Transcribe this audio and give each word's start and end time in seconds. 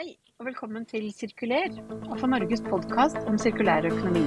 Hei, 0.00 0.14
og 0.40 0.46
velkommen 0.46 0.86
til 0.88 1.10
Sirkuler, 1.12 1.74
og 2.08 2.14
for 2.16 2.30
Norges 2.32 2.62
podkast 2.64 3.18
om 3.28 3.34
sirkulær 3.36 3.84
økonomi. 3.84 4.22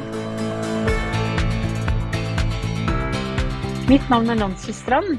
Mitt 3.90 4.06
navn 4.14 4.30
er 4.30 4.38
Nancy 4.38 4.70
Strand, 4.78 5.16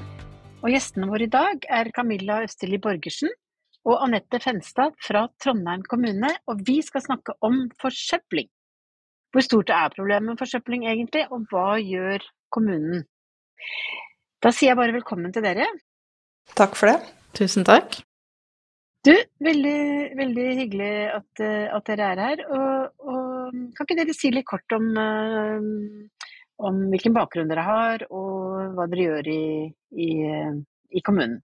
og 0.61 0.71
gjestene 0.71 1.11
våre 1.11 1.27
i 1.27 1.32
dag 1.32 1.67
er 1.80 1.90
Camilla 1.98 2.38
Østerli 2.46 2.79
Borgersen 2.87 3.35
og 3.82 3.96
Anette 4.06 4.38
Fenstad 4.46 4.95
fra 5.03 5.25
Trondheim 5.43 5.82
kommune, 5.90 6.30
og 6.46 6.62
vi 6.71 6.79
skal 6.86 7.02
snakke 7.02 7.34
om 7.43 7.64
forsøpling. 7.82 8.46
Hvor 9.34 9.48
stort 9.50 9.75
er 9.75 9.91
problemet 9.98 10.36
med 10.36 10.43
forsøpling 10.46 10.86
egentlig, 10.86 11.27
og 11.34 11.50
hva 11.50 11.80
gjør 11.82 12.30
kommunen? 12.55 13.09
Da 14.39 14.55
sier 14.55 14.77
jeg 14.77 14.84
bare 14.84 15.00
velkommen 15.02 15.34
til 15.34 15.50
dere. 15.50 15.66
Takk 16.55 16.79
for 16.79 16.95
det. 16.95 17.00
Tusen 17.43 17.66
takk. 17.66 18.05
Du, 19.05 19.12
veldig, 19.45 19.79
veldig 20.16 20.45
hyggelig 20.62 20.93
at, 21.12 21.41
eh, 21.45 21.66
at 21.77 21.89
dere 21.91 22.07
er 22.14 22.21
her. 22.25 22.44
Og, 22.49 23.03
og, 23.04 23.58
kan 23.77 23.85
ikke 23.85 23.99
dere 23.99 24.14
si 24.17 24.30
litt 24.32 24.46
kort 24.49 24.72
om, 24.72 24.86
uh, 24.96 26.30
om 26.64 26.79
hvilken 26.93 27.13
bakgrunn 27.17 27.50
dere 27.50 27.67
har, 27.67 28.07
og 28.08 28.72
hva 28.77 28.86
dere 28.89 29.04
gjør 29.04 29.29
i, 29.29 29.44
i, 30.00 30.08
i, 30.89 31.03
kommunen? 31.04 31.43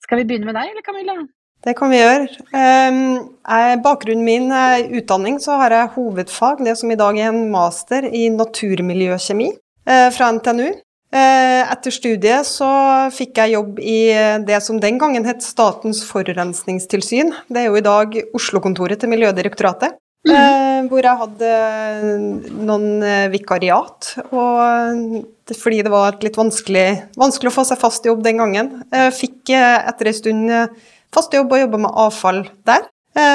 Skal 0.00 0.22
vi 0.22 0.26
begynne 0.30 0.48
med 0.48 0.56
deg, 0.56 0.72
eller 0.72 0.86
Camilla? 0.86 1.18
Det 1.60 1.74
kan 1.76 1.92
vi 1.92 2.00
gjøre. 2.00 2.28
Um, 2.56 3.80
bakgrunnen 3.84 4.24
min 4.24 4.48
er 4.48 4.86
utdanning, 4.96 5.36
så 5.44 5.58
har 5.60 5.76
jeg 5.76 5.92
hovedfag, 5.98 6.64
det 6.64 6.78
som 6.80 6.90
i 6.90 6.98
dag 6.98 7.20
er 7.20 7.28
en 7.34 7.50
master 7.52 8.08
i 8.08 8.30
naturmiljøkjemi 8.32 9.50
uh, 9.52 10.08
fra 10.16 10.32
NTNU. 10.38 10.70
Eh, 11.10 11.62
etter 11.66 11.90
studiet 11.90 12.46
så 12.46 12.68
fikk 13.10 13.40
jeg 13.40 13.56
jobb 13.56 13.80
i 13.82 13.98
det 14.46 14.60
som 14.62 14.78
den 14.78 14.98
gangen 15.00 15.26
het 15.26 15.42
Statens 15.42 16.04
forurensningstilsyn. 16.06 17.32
Det 17.50 17.64
er 17.64 17.66
jo 17.66 17.80
i 17.80 17.82
dag 17.84 18.14
Oslo-kontoret 18.36 19.02
til 19.02 19.10
Miljødirektoratet. 19.10 19.98
Mm 20.28 20.36
-hmm. 20.36 20.88
Hvor 20.88 21.02
jeg 21.02 21.16
hadde 21.16 21.50
noen 22.66 23.02
eh, 23.02 23.28
vikariat. 23.28 24.14
Og 24.30 25.24
fordi 25.56 25.82
det 25.82 25.90
var 25.90 26.18
litt 26.22 26.36
vanskelig, 26.36 27.02
vanskelig 27.16 27.50
å 27.50 27.58
få 27.58 27.64
seg 27.64 27.78
fast 27.78 28.04
jobb 28.04 28.22
den 28.22 28.36
gangen. 28.36 28.84
Jeg 28.92 29.12
fikk 29.12 29.50
etter 29.50 30.06
en 30.06 30.14
stund 30.14 30.50
fast 31.12 31.32
jobb 31.32 31.52
og 31.52 31.60
jobba 31.60 31.78
med 31.78 31.90
avfall 31.94 32.48
der. 32.64 32.86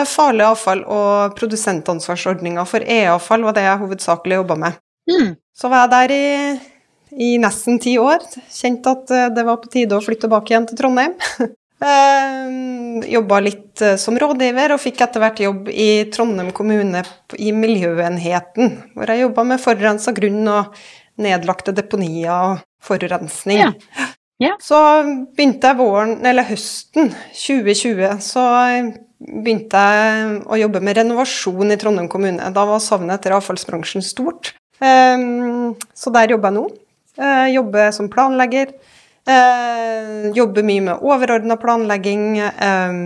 Farlig 0.05 0.45
avfall 0.45 0.83
og 0.85 1.35
produsentansvarsordninga 1.35 2.65
for 2.65 2.79
e-avfall 2.79 3.43
var 3.43 3.53
det 3.53 3.63
jeg 3.63 3.77
hovedsakelig 3.77 4.35
jobba 4.35 4.55
med. 4.55 4.73
Mm. 5.09 5.35
Så 5.53 5.69
var 5.69 5.81
jeg 5.81 5.91
der 5.91 6.11
i 6.15 6.59
i 7.17 7.35
nesten 7.41 7.80
ti 7.81 7.95
år. 8.02 8.23
Kjente 8.52 8.95
at 8.95 9.13
eh, 9.13 9.30
det 9.35 9.45
var 9.47 9.61
på 9.61 9.71
tide 9.71 9.97
å 9.97 10.03
flytte 10.03 10.27
tilbake 10.27 10.53
igjen 10.53 10.67
til 10.71 10.81
Trondheim. 10.81 11.16
Uh, 11.75 13.03
Jobba 13.11 13.41
litt 13.44 13.81
uh, 13.83 13.97
som 13.99 14.16
rådgiver, 14.17 14.72
og 14.72 14.80
fikk 14.80 15.02
etter 15.03 15.19
hvert 15.19 15.41
jobb 15.44 15.67
i 15.69 16.07
Trondheim 16.07 16.53
kommune 16.55 17.02
i 17.35 17.52
miljøenheten. 17.52 18.72
Hvor 18.95 19.11
jeg 19.11 19.25
jobba 19.25 19.44
med 19.49 19.61
forurensa 19.61 20.13
grunn 20.16 20.47
og 20.47 20.80
nedlagte 21.22 21.73
deponier 21.75 22.31
og 22.31 22.63
forurensning. 22.81 23.59
Ja. 23.59 24.07
Ja. 24.41 24.55
Så 24.63 24.79
begynte 25.35 25.73
jeg 25.73 25.79
våren, 25.83 26.16
eller 26.25 26.47
høsten 26.47 27.11
2020, 27.35 28.23
så 28.23 28.47
begynte 29.19 29.83
jeg 30.00 30.41
å 30.47 30.61
jobbe 30.63 30.81
med 30.83 30.97
renovasjon 31.03 31.75
i 31.75 31.79
Trondheim 31.83 32.09
kommune. 32.09 32.50
Da 32.55 32.66
var 32.72 32.81
savnet 32.83 33.19
etter 33.19 33.35
avfallsbransjen 33.35 34.03
stort. 34.03 34.55
Så 34.79 36.16
der 36.17 36.35
jobber 36.35 36.52
jeg 36.52 36.57
nå. 36.57 36.66
Eh, 37.17 37.47
jobber 37.53 37.91
som 37.91 38.09
planlegger. 38.09 38.73
Eh, 39.27 40.31
jobber 40.35 40.63
mye 40.63 40.81
med 40.85 41.02
overordna 41.02 41.57
planlegging 41.57 42.38
eh, 42.38 42.97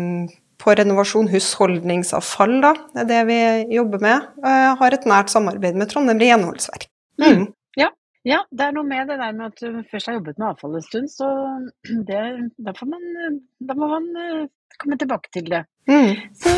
på 0.60 0.76
renovasjon 0.76 1.30
husholdningsavfall, 1.32 2.58
da. 2.66 2.74
Det 2.96 3.06
er 3.06 3.10
det 3.14 3.22
vi 3.30 3.40
jobber 3.78 4.04
med. 4.04 4.28
Jeg 4.44 4.76
har 4.82 4.98
et 4.98 5.08
nært 5.08 5.32
samarbeid 5.32 5.80
med 5.80 5.92
Trondheim 5.92 6.20
renholdsverk. 6.20 6.90
Mm. 7.22 7.46
Ja. 7.80 7.88
ja. 8.28 8.42
det 8.52 8.68
er 8.68 8.76
noe 8.76 8.88
med 8.88 9.08
det 9.08 9.20
der 9.22 9.38
med 9.38 9.54
at 9.54 9.64
du 9.64 9.80
først 9.92 10.12
har 10.12 10.20
jobbet 10.20 10.40
med 10.40 10.50
avfall 10.52 10.76
en 10.76 10.86
stund, 10.90 11.08
så 11.14 11.30
det, 12.10 12.26
da, 12.58 12.76
man, 12.84 13.40
da, 13.60 13.78
må 13.78 13.94
man 13.94 14.12
komme 14.80 15.00
tilbake 15.00 15.32
til 15.36 15.48
det. 15.54 15.64
Mm. 15.88 16.12
Så 16.36 16.56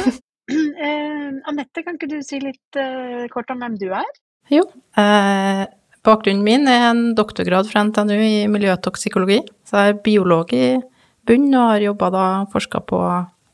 eh, 0.87 1.29
Anette, 1.51 1.83
kan 1.85 1.97
ikke 1.97 2.09
du 2.11 2.19
si 2.25 2.41
litt 2.41 2.79
eh, 2.79 3.27
kort 3.33 3.53
om 3.53 3.61
hvem 3.61 3.77
du 3.81 3.89
er? 3.93 4.09
Jo, 4.51 4.65
eh, 4.99 5.63
Bakgrunnen 6.05 6.45
min 6.45 6.69
er 6.69 6.87
en 6.89 7.01
doktorgrad 7.17 7.67
fra 7.69 7.83
NTNU 7.85 8.17
i 8.17 8.47
miljøtoksikologi. 8.49 9.41
Så 9.67 9.77
jeg 9.77 9.93
er 9.93 10.01
biolog 10.05 10.53
i 10.57 10.79
bunn 11.29 11.51
og 11.53 11.73
har 11.75 11.85
jobba 11.85 12.09
da 12.13 12.27
forska 12.53 12.81
på 12.89 13.01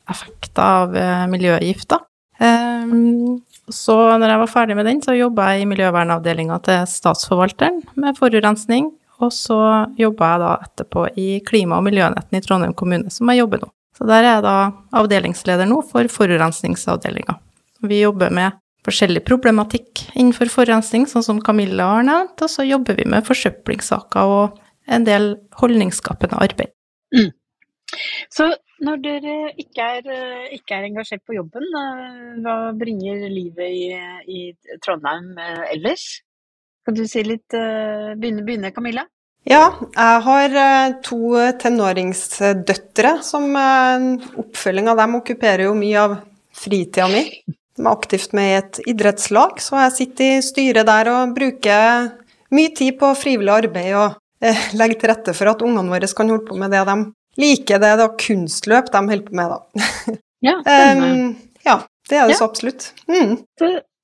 effekter 0.08 0.62
av 0.64 0.96
eh, 0.96 1.26
miljøgifter. 1.28 2.00
Ehm, 2.40 3.40
så 3.68 3.96
når 4.16 4.32
jeg 4.32 4.42
var 4.42 4.52
ferdig 4.52 4.76
med 4.78 4.88
den, 4.88 5.02
så 5.04 5.16
jobba 5.16 5.50
jeg 5.52 5.66
i 5.66 5.68
miljøvernavdelinga 5.68 6.56
til 6.64 6.86
Statsforvalteren 6.88 7.82
med 8.00 8.16
forurensning. 8.16 8.92
Og 9.18 9.32
så 9.34 9.58
jobba 9.98 10.30
jeg 10.30 10.42
da 10.44 10.52
etterpå 10.68 11.08
i 11.18 11.28
Klima- 11.44 11.80
og 11.80 11.84
miljønetten 11.88 12.38
i 12.38 12.42
Trondheim 12.44 12.72
kommune, 12.78 13.10
som 13.10 13.28
jeg 13.28 13.42
jobber 13.42 13.64
nå. 13.64 13.68
Så 13.98 14.06
der 14.06 14.22
er 14.22 14.36
jeg 14.36 14.46
da 14.46 14.56
avdelingsleder 15.00 15.66
nå 15.66 15.82
for 15.90 16.06
forurensningsavdelinga. 16.12 17.34
Vi 17.82 18.00
jobber 18.04 18.30
med 18.34 18.56
forskjellig 18.88 19.24
problematikk 19.28 20.06
innenfor 20.14 20.50
forurensning, 20.52 21.06
sånn 21.10 21.26
som 21.26 21.42
Camilla 21.44 21.92
har 21.96 22.06
nevnt, 22.08 22.40
og 22.42 22.52
så 22.52 22.66
jobber 22.66 22.98
vi 22.98 23.06
med 23.08 23.26
forsøplingssaker 23.28 24.32
og 24.38 24.58
en 24.88 25.04
del 25.04 25.34
holdningsskapende 25.60 26.40
arbeid. 26.40 26.72
Mm. 27.14 27.30
Så 28.32 28.48
når 28.84 29.02
dere 29.02 29.34
ikke 29.58 29.84
er, 29.98 30.08
ikke 30.54 30.76
er, 30.76 30.86
engasjert 30.86 31.24
på 31.26 31.34
jobben, 31.34 31.66
hva 32.44 32.56
bringer 32.78 33.24
livet 33.32 33.74
i, 33.74 33.86
i 34.28 34.78
Trondheim 34.84 35.32
eh, 35.42 35.64
ellers? 35.74 36.06
Kan 36.86 36.96
du 36.96 37.04
si 37.10 37.24
litt 37.26 37.56
eh, 37.56 38.14
Begynne, 38.16 38.44
begynne 38.46 38.72
Camilla? 38.76 39.04
Ja, 39.48 39.72
jeg 39.96 40.22
har 40.28 40.58
eh, 40.62 40.94
to 41.04 41.34
tenåringsdøtre 41.62 43.16
som 43.26 43.50
oppfølging 43.58 44.92
av 44.92 45.02
dem 45.02 45.18
okkuperer 45.18 45.66
jo 45.66 45.76
mye 45.78 46.04
av 46.06 46.18
fritida 46.58 47.08
mi 47.10 47.24
som 47.78 47.86
er 47.86 47.94
aktivt 47.94 48.34
med 48.34 48.48
i 48.50 48.56
et 48.58 48.80
idrettslag, 48.90 49.60
så 49.62 49.78
jeg 49.84 49.94
sitter 49.94 50.32
i 50.38 50.42
styret 50.42 50.88
der 50.88 51.10
og 51.12 51.34
bruker 51.36 52.08
mye 52.54 52.72
tid 52.74 52.96
på 52.98 53.12
frivillig 53.18 53.54
arbeid 53.54 53.92
og 53.94 54.16
eh, 54.42 54.64
legger 54.78 54.98
til 54.98 55.12
rette 55.12 55.34
for 55.36 55.52
at 55.52 55.62
ungene 55.62 55.92
våre 55.92 56.08
kan 56.18 56.32
holde 56.32 56.48
på 56.48 56.58
med 56.58 56.74
det 56.74 56.82
de 56.88 56.96
liker. 57.38 57.78
Det 57.78 57.92
er 57.92 58.00
da 58.00 58.08
kunstløp 58.18 58.90
de 58.90 59.02
holder 59.04 59.26
på 59.28 59.38
med, 59.38 59.54
da. 59.54 60.18
Ja, 60.38 60.52
um, 60.54 61.32
ja 61.66 61.80
det 62.06 62.14
er 62.14 62.28
det 62.28 62.36
ja. 62.36 62.38
så 62.38 62.46
absolutt. 62.46 62.92
Mm. 63.10 63.40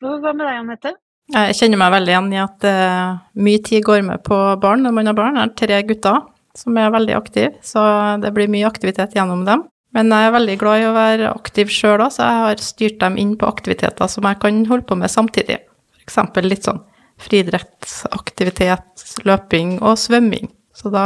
hva 0.03 0.33
med 0.35 0.41
deg, 0.43 0.57
Anette? 0.65 0.91
Jeg 1.31 1.55
kjenner 1.57 1.79
meg 1.81 1.93
veldig 1.95 2.11
igjen 2.11 2.33
i 2.35 2.41
at 2.43 2.67
uh, 2.67 3.21
mye 3.39 3.61
tid 3.65 3.85
går 3.87 4.03
med 4.05 4.25
på 4.27 4.39
barn 4.61 4.83
når 4.83 4.97
man 4.97 5.11
har 5.11 5.17
barn. 5.19 5.39
Jeg 5.39 5.47
har 5.47 5.55
tre 5.61 5.79
gutter 5.87 6.19
som 6.59 6.77
er 6.79 6.91
veldig 6.95 7.15
aktive, 7.17 7.53
så 7.67 7.85
det 8.23 8.35
blir 8.35 8.51
mye 8.51 8.67
aktivitet 8.67 9.15
gjennom 9.15 9.47
dem. 9.47 9.63
Men 9.95 10.11
jeg 10.11 10.27
er 10.27 10.35
veldig 10.35 10.57
glad 10.59 10.81
i 10.81 10.87
å 10.89 10.95
være 10.97 11.31
aktiv 11.31 11.71
sjøl 11.71 12.03
òg, 12.03 12.11
så 12.15 12.27
jeg 12.27 12.41
har 12.43 12.63
styrt 12.67 12.99
dem 13.03 13.19
inn 13.21 13.37
på 13.39 13.47
aktiviteter 13.47 14.11
som 14.11 14.27
jeg 14.27 14.41
kan 14.43 14.65
holde 14.71 14.89
på 14.89 14.99
med 14.99 15.13
samtidig. 15.13 15.61
F.eks. 16.03 16.19
litt 16.43 16.67
sånn 16.67 16.83
friidrettsaktivitet, 17.23 19.05
løping 19.29 19.77
og 19.79 19.95
svømming. 20.03 20.51
Så 20.75 20.91
da 20.91 21.05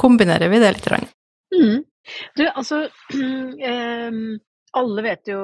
kombinerer 0.00 0.48
vi 0.48 0.62
det 0.62 0.72
litt. 0.78 1.12
Mm. 1.52 1.84
Du, 2.38 2.46
altså 2.48 2.86
Alle 4.72 5.02
vet 5.04 5.28
jo 5.28 5.38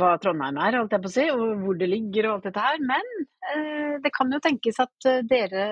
hva 0.00 0.14
Trondheim 0.16 0.56
er, 0.64 0.78
holdt 0.78 0.94
jeg 0.96 1.02
på 1.04 1.10
å 1.10 1.12
si, 1.12 1.24
og 1.28 1.60
hvor 1.60 1.76
det 1.76 1.90
ligger 1.90 2.30
og 2.30 2.38
alt 2.38 2.46
dette 2.48 2.62
her. 2.64 2.78
Men 2.80 3.10
uh, 3.20 3.98
det 4.00 4.12
kan 4.16 4.32
jo 4.32 4.40
tenkes 4.40 4.80
at 4.80 5.08
uh, 5.10 5.18
dere, 5.28 5.66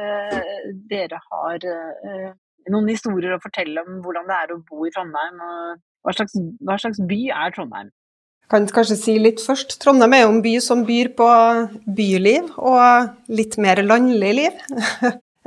dere 0.90 1.20
har 1.30 1.64
uh, 1.64 2.26
noen 2.72 2.88
historier 2.92 3.34
å 3.34 3.42
fortelle 3.42 3.82
om 3.84 4.00
hvordan 4.04 4.28
det 4.30 4.38
er 4.38 4.54
å 4.54 4.62
bo 4.68 4.86
i 4.86 4.92
Trondheim, 4.94 5.42
og 5.44 5.82
hva 6.04 6.16
slags, 6.16 6.38
hva 6.64 6.78
slags 6.80 7.02
by 7.08 7.20
er 7.32 7.54
Trondheim? 7.56 7.90
Kan 8.52 8.66
kanskje 8.68 8.96
si 9.00 9.14
litt 9.18 9.40
først. 9.40 9.78
Trondheim 9.80 10.14
er 10.16 10.24
jo 10.24 10.32
en 10.34 10.42
by 10.44 10.54
som 10.60 10.84
byr 10.84 11.14
på 11.16 11.28
byliv 11.96 12.50
og 12.60 13.32
litt 13.32 13.56
mer 13.62 13.80
landlig 13.84 14.32
liv. 14.36 14.58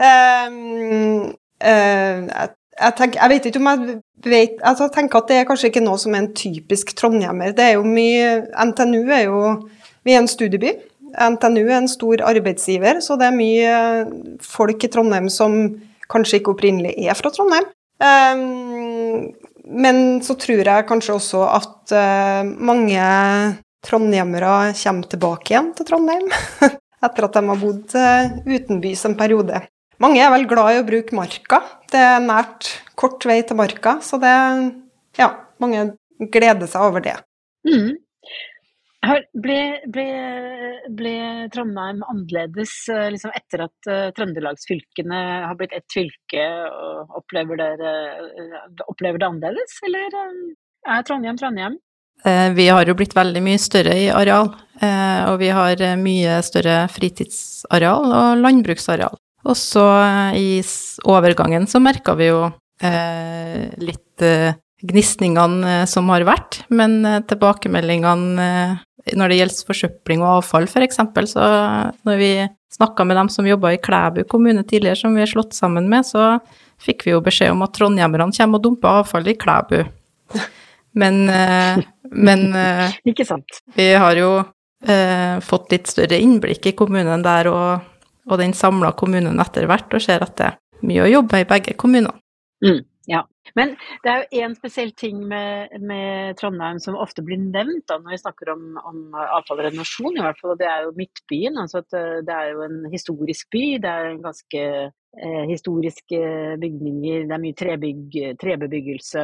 um, 0.02 1.28
uh, 1.70 2.18
jeg, 2.26 2.50
jeg, 2.82 2.96
tenker, 2.98 3.20
jeg, 3.22 3.30
vet 3.34 3.50
ikke 3.50 3.62
om 3.62 3.70
jeg 3.72 4.00
vet 4.26 4.62
altså 4.66 4.88
Jeg 4.88 4.96
tenker 4.96 5.22
at 5.22 5.30
det 5.30 5.38
er 5.38 5.48
kanskje 5.50 5.70
ikke 5.70 5.86
noe 5.86 6.02
som 6.02 6.16
er 6.16 6.26
en 6.26 6.34
typisk 6.38 6.96
trondhjemmer. 6.98 7.54
Det 7.58 7.68
er 7.68 7.78
jo 7.78 7.86
mye 7.86 8.40
NTNU 8.72 9.02
er 9.06 9.28
jo 9.28 9.42
Vi 10.08 10.16
er 10.16 10.24
en 10.24 10.32
studieby. 10.32 10.74
NTNU 11.18 11.68
er 11.68 11.78
en 11.78 11.90
stor 11.90 12.22
arbeidsgiver, 12.26 13.00
så 13.04 13.16
det 13.20 13.30
er 13.30 13.36
mye 13.36 13.78
folk 14.44 14.84
i 14.84 14.90
Trondheim 14.92 15.30
som 15.32 15.60
kanskje 16.12 16.42
ikke 16.42 16.54
opprinnelig 16.56 16.94
er 17.08 17.18
fra 17.18 17.32
Trondheim. 17.34 17.68
Um, 17.98 19.32
men 19.68 20.20
så 20.24 20.36
tror 20.40 20.62
jeg 20.62 20.88
kanskje 20.90 21.16
også 21.16 21.42
at 21.50 21.94
uh, 21.96 22.44
mange 22.46 23.02
trondhjemmere 23.88 24.74
kommer 24.78 25.10
tilbake 25.10 25.54
igjen 25.54 25.72
til 25.78 25.88
Trondheim 25.88 26.28
etter 27.06 27.28
at 27.28 27.38
de 27.38 27.44
har 27.50 27.60
bodd 27.62 27.96
uh, 27.98 28.38
utenbys 28.46 29.06
en 29.10 29.18
periode. 29.20 29.64
Mange 30.04 30.22
er 30.22 30.30
vel 30.34 30.46
glad 30.50 30.76
i 30.76 30.82
å 30.82 30.86
bruke 30.86 31.18
marka. 31.18 31.62
Det 31.90 32.02
er 32.02 32.22
nært, 32.22 32.70
kort 33.00 33.26
vei 33.26 33.40
til 33.46 33.58
marka, 33.60 33.98
så 34.06 34.22
det 34.22 34.36
Ja, 35.18 35.32
mange 35.58 35.96
gleder 36.34 36.70
seg 36.70 36.86
over 36.86 37.02
det. 37.02 37.16
Mm. 37.66 37.98
Ble, 39.08 39.60
ble, 39.88 40.06
ble, 40.98 41.16
Trondheim 41.54 42.02
annerledes 42.04 42.74
eh, 42.92 43.08
liksom 43.14 43.32
etter 43.38 43.64
at 43.68 43.90
uh, 43.90 44.08
trøndelagsfylkene 44.18 45.20
har 45.48 45.58
blitt 45.60 45.76
ett 45.78 45.88
fylke? 45.94 46.46
og 46.68 47.20
Opplever 47.22 47.60
dere 47.60 47.92
opplever 48.88 49.22
det 49.22 49.30
annerledes, 49.30 49.78
eller 49.88 50.18
er 50.88 51.06
Trondheim 51.08 51.40
Trondheim? 51.40 51.78
Vi 52.58 52.66
har 52.74 52.90
jo 52.90 52.96
blitt 52.98 53.14
veldig 53.14 53.44
mye 53.46 53.60
større 53.62 53.94
i 53.94 54.08
areal, 54.10 54.48
og 55.30 55.36
vi 55.38 55.52
har 55.54 55.84
mye 56.02 56.40
større 56.42 56.80
fritidsareal 56.90 58.08
og 58.10 58.42
landbruksareal. 58.42 59.14
Og 59.46 59.58
så 59.60 59.84
i 60.34 60.58
overgangen 61.06 61.70
så 61.70 61.78
merka 61.84 62.16
vi 62.18 62.32
jo 62.32 62.48
litt 62.82 64.26
gnisningene 64.82 65.78
som 65.94 66.10
har 66.10 66.26
vært, 66.26 66.64
men 66.74 67.06
tilbakemeldingene 67.30 68.50
når 69.16 69.32
det 69.32 69.40
gjelder 69.40 69.68
forsøpling 69.70 70.24
og 70.24 70.40
avfall, 70.40 70.68
f.eks., 70.68 71.00
så 71.32 71.48
når 72.08 72.20
vi 72.20 72.32
snakka 72.74 73.06
med 73.08 73.18
dem 73.20 73.30
som 73.32 73.48
jobba 73.48 73.74
i 73.74 73.82
Klæbu 73.82 74.24
kommune 74.30 74.64
tidligere, 74.68 75.00
som 75.00 75.16
vi 75.16 75.24
er 75.24 75.32
slått 75.32 75.56
sammen 75.56 75.88
med, 75.92 76.06
så 76.06 76.38
fikk 76.84 77.08
vi 77.08 77.14
jo 77.16 77.24
beskjed 77.26 77.54
om 77.54 77.64
at 77.66 77.74
trondhjemmerne 77.78 78.36
kommer 78.36 78.60
og 78.60 78.66
dumper 78.66 79.02
avfall 79.02 79.30
i 79.32 79.38
Klæbu. 79.40 79.82
Men, 80.98 81.30
eh, 81.30 81.84
men 82.10 82.56
eh, 82.56 82.96
Ikke 83.06 83.26
sant. 83.28 83.60
vi 83.76 83.92
har 83.94 84.18
jo 84.18 84.32
eh, 84.42 85.38
fått 85.46 85.76
litt 85.76 85.92
større 85.92 86.18
innblikk 86.18 86.72
i 86.72 86.76
kommunen 86.78 87.22
der 87.26 87.50
og, 87.52 87.92
og 88.26 88.42
den 88.42 88.56
samla 88.58 88.96
kommunen 88.98 89.38
etter 89.44 89.68
hvert, 89.70 89.94
og 89.94 90.02
ser 90.02 90.26
at 90.26 90.34
det 90.40 90.48
er 90.50 90.58
mye 90.88 91.06
å 91.06 91.12
jobbe 91.12 91.44
i 91.44 91.50
begge 91.50 91.76
kommunene. 91.78 92.16
Mm. 92.66 92.82
Ja. 93.08 93.22
Men 93.56 93.72
det 94.04 94.12
er 94.12 94.18
jo 94.20 94.42
én 94.44 94.56
spesiell 94.58 94.90
ting 95.00 95.22
med, 95.30 95.72
med, 95.80 96.36
Trondheim 96.40 96.80
som 96.84 96.98
ofte 97.00 97.24
blir 97.24 97.40
nevnt 97.40 97.86
da, 97.88 98.02
når 98.02 98.14
vi 98.14 98.20
snakker 98.20 98.52
om, 98.52 98.66
om 98.84 99.00
renovasjon, 99.16 100.18
i 100.18 100.26
hvert 100.26 100.42
fall, 100.42 100.54
og 100.54 100.60
det 100.60 100.68
er 100.68 100.84
jo 100.84 100.96
Midtbyen. 100.98 101.60
altså 101.62 101.80
at 101.86 101.96
eh, 101.96 102.18
Det 102.28 102.36
er 102.36 102.52
jo 102.52 102.66
en 102.66 102.82
historisk 102.92 103.48
by. 103.56 103.64
Det 103.84 103.94
er 103.94 104.10
en 104.10 104.26
ganske 104.26 104.66
eh, 104.92 105.46
historiske 105.54 106.20
bygninger. 106.60 107.30
Det 107.30 107.38
er 107.38 107.46
mye 107.46 107.60
trebygg, 107.64 108.20
trebebyggelse. 108.44 109.24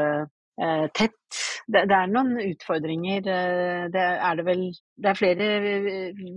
Eh, 0.62 0.86
tett. 0.94 1.18
Det, 1.66 1.86
det, 1.90 1.96
er 1.98 2.10
noen 2.12 2.36
utfordringer. 2.38 3.26
Eh, 3.26 3.86
det 3.94 4.04
er 4.04 4.36
det 4.38 4.46
vel 4.46 4.66
Det 5.02 5.10
er 5.10 5.18
flere 5.18 5.48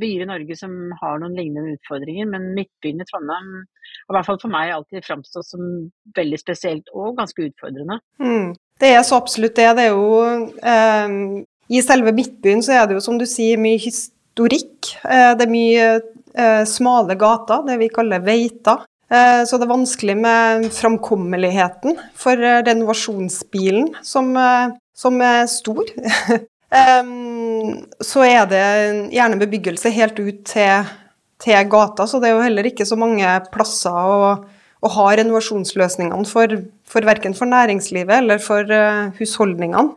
byer 0.00 0.22
i 0.24 0.28
Norge 0.30 0.56
som 0.56 0.72
har 1.02 1.18
noen 1.20 1.36
lignende 1.36 1.74
utfordringer, 1.76 2.28
men 2.30 2.54
Midtbyen 2.56 3.02
i 3.02 3.08
Trondheim 3.08 3.50
har 3.60 4.14
i 4.14 4.16
hvert 4.16 4.28
fall 4.30 4.40
for 4.40 4.54
meg 4.54 4.72
alltid 4.72 5.04
framstått 5.04 5.50
som 5.50 5.66
veldig 6.16 6.40
spesielt 6.40 6.88
og 6.94 7.18
ganske 7.20 7.50
utfordrende. 7.50 8.00
Mm. 8.22 8.54
Det 8.80 8.92
er 8.92 9.04
så 9.04 9.20
absolutt 9.20 9.56
det. 9.58 9.68
Det 9.76 9.84
er 9.84 9.92
jo 9.92 10.08
eh, 10.72 11.20
I 11.76 11.84
selve 11.84 12.16
Midtbyen 12.16 12.64
så 12.64 12.78
er 12.78 12.88
det 12.88 12.96
jo 12.96 13.04
som 13.04 13.20
du 13.20 13.26
sier 13.28 13.60
mye 13.60 13.80
historikk. 13.82 14.94
Eh, 15.04 15.32
det 15.36 15.44
er 15.44 15.52
mye 15.52 15.86
eh, 15.92 16.64
smale 16.68 17.18
gater, 17.20 17.66
det 17.68 17.80
vi 17.84 17.92
kaller 17.92 18.24
veiter. 18.24 18.86
Eh, 19.06 19.42
så 19.46 19.58
det 19.58 19.66
er 19.66 19.70
vanskelig 19.70 20.16
med 20.18 20.66
framkommeligheten 20.74 21.94
for 22.18 22.42
eh, 22.42 22.62
renovasjonsbilen, 22.66 23.92
som, 24.02 24.32
eh, 24.36 24.74
som 24.96 25.20
er 25.22 25.46
stor. 25.50 25.86
Så 28.06 28.20
er 28.26 28.48
det 28.50 28.62
gjerne 29.14 29.38
bebyggelse 29.38 29.92
helt 29.94 30.18
ut 30.18 30.40
til, 30.50 30.88
til, 31.40 31.68
gata, 31.70 32.04
så 32.10 32.18
det 32.20 32.28
er 32.28 32.34
jo 32.34 32.42
heller 32.42 32.66
ikke 32.68 32.84
så 32.84 32.98
mange 32.98 33.30
plasser 33.54 33.94
å, 33.94 34.32
å 34.82 34.90
ha 34.96 35.06
renovasjonsløsningene 35.16 36.26
for, 36.28 36.56
for 36.84 37.06
verken 37.06 37.38
for 37.38 37.48
næringslivet 37.48 38.18
eller 38.18 38.42
for 38.42 38.68
husholdningene. 39.16 39.94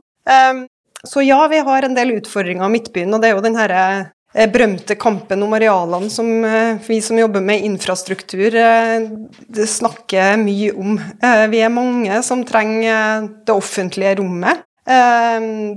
Så 1.03 1.25
ja, 1.25 1.41
vi 1.51 1.59
har 1.65 1.89
en 1.89 1.97
del 1.97 2.13
utfordringer 2.19 2.69
i 2.69 2.75
Midtbyen, 2.77 3.17
og 3.17 3.25
det 3.25 3.31
er 3.31 3.35
jo 3.35 3.43
den 3.49 3.59
herre 3.59 3.83
berømte 4.29 4.93
kampen 4.99 5.41
om 5.41 5.53
arealene 5.57 6.09
som 6.13 6.27
eh, 6.45 6.77
vi 6.85 6.99
som 7.01 7.17
jobber 7.17 7.41
med 7.41 7.65
infrastruktur, 7.65 8.53
eh, 8.53 9.07
snakker 9.65 10.37
mye 10.41 10.73
om. 10.77 10.99
Vi 11.49 11.61
er 11.65 11.73
mange 11.73 12.21
som 12.25 12.43
trenger 12.45 13.29
det 13.45 13.55
offentlige 13.55 14.19
rommet. 14.21 14.65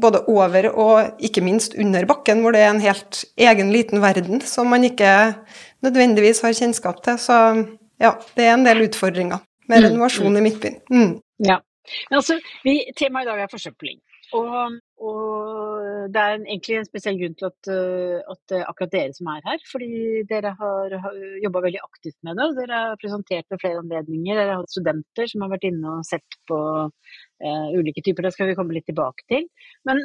Både 0.01 0.23
over 0.31 0.71
og 0.71 1.21
ikke 1.21 1.43
minst 1.45 1.75
under 1.77 2.07
bakken, 2.09 2.41
hvor 2.41 2.55
det 2.55 2.63
er 2.65 2.71
en 2.71 2.81
helt 2.81 3.19
egen 3.37 3.69
liten 3.75 4.01
verden 4.01 4.41
som 4.41 4.71
man 4.73 4.87
ikke 4.89 5.35
nødvendigvis 5.85 6.41
har 6.41 6.57
kjennskap 6.57 7.03
til. 7.05 7.19
Så 7.21 7.37
ja, 8.01 8.15
det 8.39 8.47
er 8.47 8.55
en 8.55 8.65
del 8.65 8.87
utfordringer 8.87 9.43
med 9.69 9.83
mm, 9.83 9.85
renovasjon 9.89 10.39
i 10.39 10.45
Midtbyen. 10.47 10.79
Mm. 10.89 11.13
Ja. 11.45 11.59
Altså, 12.15 12.39
vi, 12.65 12.79
temaet 12.97 13.27
i 13.27 13.31
dag 13.31 13.45
er 13.45 13.53
forsøpling. 13.53 14.01
Og, 14.39 14.79
og, 15.03 15.83
det 16.15 16.21
er 16.23 16.37
egentlig 16.37 16.77
en 16.79 16.87
spesiell 16.87 17.19
grunn 17.21 17.35
til 17.39 17.49
at, 17.49 17.69
eh, 17.73 18.19
at 18.33 18.41
det 18.51 18.59
er 18.59 18.69
akkurat 18.71 18.95
dere 18.95 19.17
som 19.17 19.31
er 19.33 19.45
her. 19.47 19.65
Fordi 19.71 19.91
dere 20.31 20.55
har 20.59 20.97
jobba 21.43 21.63
veldig 21.67 21.83
aktivt 21.83 22.19
med 22.27 22.39
det. 22.39 22.49
og 22.49 22.59
Dere 22.61 22.81
har 22.87 23.01
presentert 23.03 23.47
ved 23.51 23.63
flere 23.63 23.83
anledninger. 23.83 24.39
Dere 24.39 24.55
har 24.55 24.63
hatt 24.63 24.75
studenter 24.75 25.31
som 25.31 25.45
har 25.45 25.53
vært 25.55 25.69
inne 25.71 25.97
og 25.97 26.09
sett 26.09 26.39
på 26.51 26.59
uh, 26.87 27.69
ulike 27.79 28.05
typer. 28.05 28.29
Det 28.29 28.35
skal 28.37 28.51
vi 28.51 28.59
komme 28.59 28.77
litt 28.77 28.89
tilbake 28.91 29.27
til. 29.31 29.49
Men, 29.89 30.03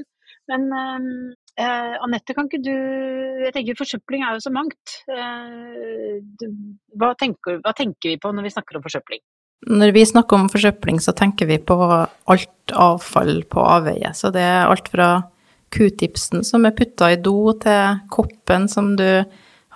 men 0.51 0.67
uh, 0.73 1.95
Anette, 2.05 2.35
kan 2.35 2.49
ikke 2.49 2.63
du 2.65 2.73
Jeg 2.73 3.53
tenker 3.55 3.79
forsøpling 3.79 4.25
er 4.25 4.37
jo 4.37 4.45
så 4.47 4.53
mangt. 4.53 4.99
Uh, 5.09 6.21
du, 6.41 6.49
hva, 6.97 7.13
tenker, 7.19 7.61
hva 7.65 7.75
tenker 7.77 8.15
vi 8.15 8.21
på 8.21 8.33
når 8.33 8.49
vi 8.49 8.55
snakker 8.57 8.79
om 8.79 8.85
forsøpling? 8.85 9.23
Når 9.65 9.91
vi 9.95 10.05
snakker 10.05 10.37
om 10.37 10.51
forsøpling, 10.51 10.99
så 11.01 11.15
tenker 11.17 11.49
vi 11.49 11.57
på 11.57 11.77
alt 11.81 12.75
avfall 12.77 13.41
på 13.49 13.63
avveie. 13.63 14.13
Så 14.13 14.29
det 14.35 14.43
er 14.45 14.69
alt 14.69 14.91
fra 14.93 15.09
q-tipsen 15.73 16.45
som 16.45 16.67
er 16.67 16.75
putta 16.77 17.09
i 17.11 17.19
do, 17.19 17.51
til 17.59 17.97
koppen 18.13 18.67
som 18.71 18.93
du 18.99 19.25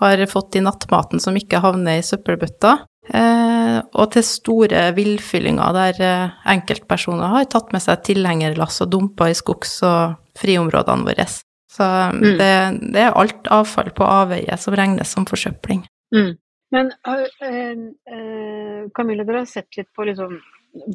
har 0.02 0.26
fått 0.30 0.58
i 0.58 0.64
nattmaten 0.66 1.22
som 1.22 1.36
ikke 1.38 1.62
havner 1.62 2.00
i 2.00 2.06
søppelbøtta, 2.06 2.72
eh, 3.14 3.78
og 3.94 4.08
til 4.16 4.26
store 4.26 4.88
villfyllinger 4.98 5.76
der 5.78 6.02
eh, 6.02 6.40
enkeltpersoner 6.56 7.36
har 7.36 7.50
tatt 7.52 7.74
med 7.76 7.84
seg 7.84 8.02
tilhengerlass 8.08 8.82
og 8.86 8.94
dumpa 8.96 9.30
i 9.30 9.38
skogs- 9.38 9.82
og 9.86 10.18
friområdene 10.42 11.06
våre. 11.10 11.28
Så 11.72 11.88
mm. 11.88 12.32
det, 12.40 12.54
det, 12.96 13.04
er 13.04 13.18
alt 13.18 13.48
avfall 13.54 13.92
på 13.96 14.08
avveie 14.08 14.58
som 14.60 14.76
regnes 14.76 15.14
som 15.14 15.28
forsøpling. 15.30 15.86
Mm. 16.16 16.34
Men 16.72 16.92
øh, 17.08 17.28
uh, 17.44 18.71
Camilla, 18.96 19.26
dere 19.28 19.44
har 19.44 19.50
sett 19.50 19.78
litt 19.78 19.90
på 19.96 20.06
liksom, 20.08 20.38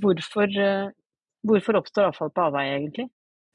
hvorfor, 0.03 0.51
uh, 0.57 0.89
hvorfor 1.47 1.81
oppstår 1.81 2.11
avfall 2.11 2.33
på 2.35 2.47
avveie, 2.49 2.77
egentlig? 2.79 3.09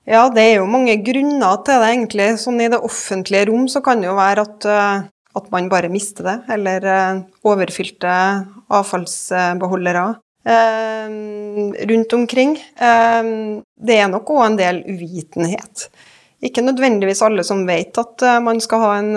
Ja, 0.09 0.25
det 0.33 0.43
er 0.43 0.55
jo 0.59 0.69
mange 0.69 0.95
grunner 1.05 1.61
til 1.65 1.81
det, 1.83 1.89
egentlig. 1.93 2.27
Sånn 2.41 2.61
I 2.63 2.69
det 2.73 2.81
offentlige 2.81 3.45
rom 3.51 3.67
så 3.69 3.83
kan 3.85 4.01
det 4.01 4.09
jo 4.09 4.17
være 4.17 4.45
at, 4.47 4.65
at 5.37 5.51
man 5.53 5.69
bare 5.69 5.91
mister 5.93 6.25
det, 6.25 6.37
eller 6.55 6.87
overfylte 7.45 8.15
avfallsbeholdere 8.73 10.07
rundt 11.91 12.15
omkring. 12.17 12.55
det 12.81 13.97
er 13.99 14.09
nok 14.09 14.33
òg 14.33 14.41
en 14.47 14.57
del 14.57 14.81
uvitenhet. 14.89 15.85
Ikke 16.41 16.65
nødvendigvis 16.65 17.21
alle 17.21 17.45
som 17.45 17.61
vet 17.69 18.01
at 18.01 18.25
man 18.41 18.57
skal 18.65 18.81
ha 18.81 18.91
en 19.03 19.13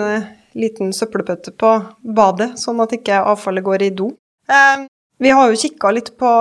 liten 0.55 0.93
søppelbøtte 0.95 1.53
på 1.59 1.71
badet, 2.15 2.55
sånn 2.59 2.79
at 2.83 2.93
ikke 2.95 3.23
avfallet 3.33 3.65
går 3.65 3.87
i 3.87 3.91
do. 3.95 4.11
Eh, 4.49 4.85
vi 5.17 5.31
har 5.31 5.49
jo 5.49 5.59
kikka 5.59 5.91
litt 5.95 6.11
på, 6.19 6.31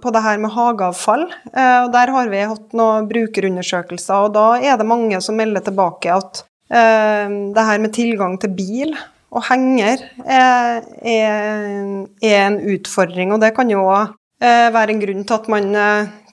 på, 0.00 0.12
det 0.14 0.22
her 0.24 0.40
med 0.40 0.52
hageavfall. 0.54 1.26
Eh, 1.52 1.78
og 1.84 1.92
Der 1.92 2.12
har 2.14 2.30
vi 2.32 2.42
hatt 2.48 2.76
noen 2.76 3.08
brukerundersøkelser, 3.10 4.28
og 4.28 4.34
da 4.36 4.46
er 4.60 4.78
det 4.80 4.88
mange 4.88 5.20
som 5.24 5.36
melder 5.38 5.64
tilbake 5.66 6.12
at 6.14 6.44
eh, 6.72 7.28
det 7.54 7.66
her 7.68 7.82
med 7.82 7.94
tilgang 7.96 8.38
til 8.40 8.54
bil 8.56 8.96
og 9.34 9.42
henger 9.48 10.04
er, 10.30 10.84
er, 11.02 12.04
er 12.22 12.36
en 12.44 12.60
utfordring. 12.76 13.34
Og 13.34 13.42
det 13.42 13.50
kan 13.56 13.72
jo 13.72 13.82
òg 13.82 14.14
være 14.44 14.92
en 14.92 15.00
grunn 15.00 15.24
til 15.26 15.34
at 15.34 15.46
man 15.50 15.72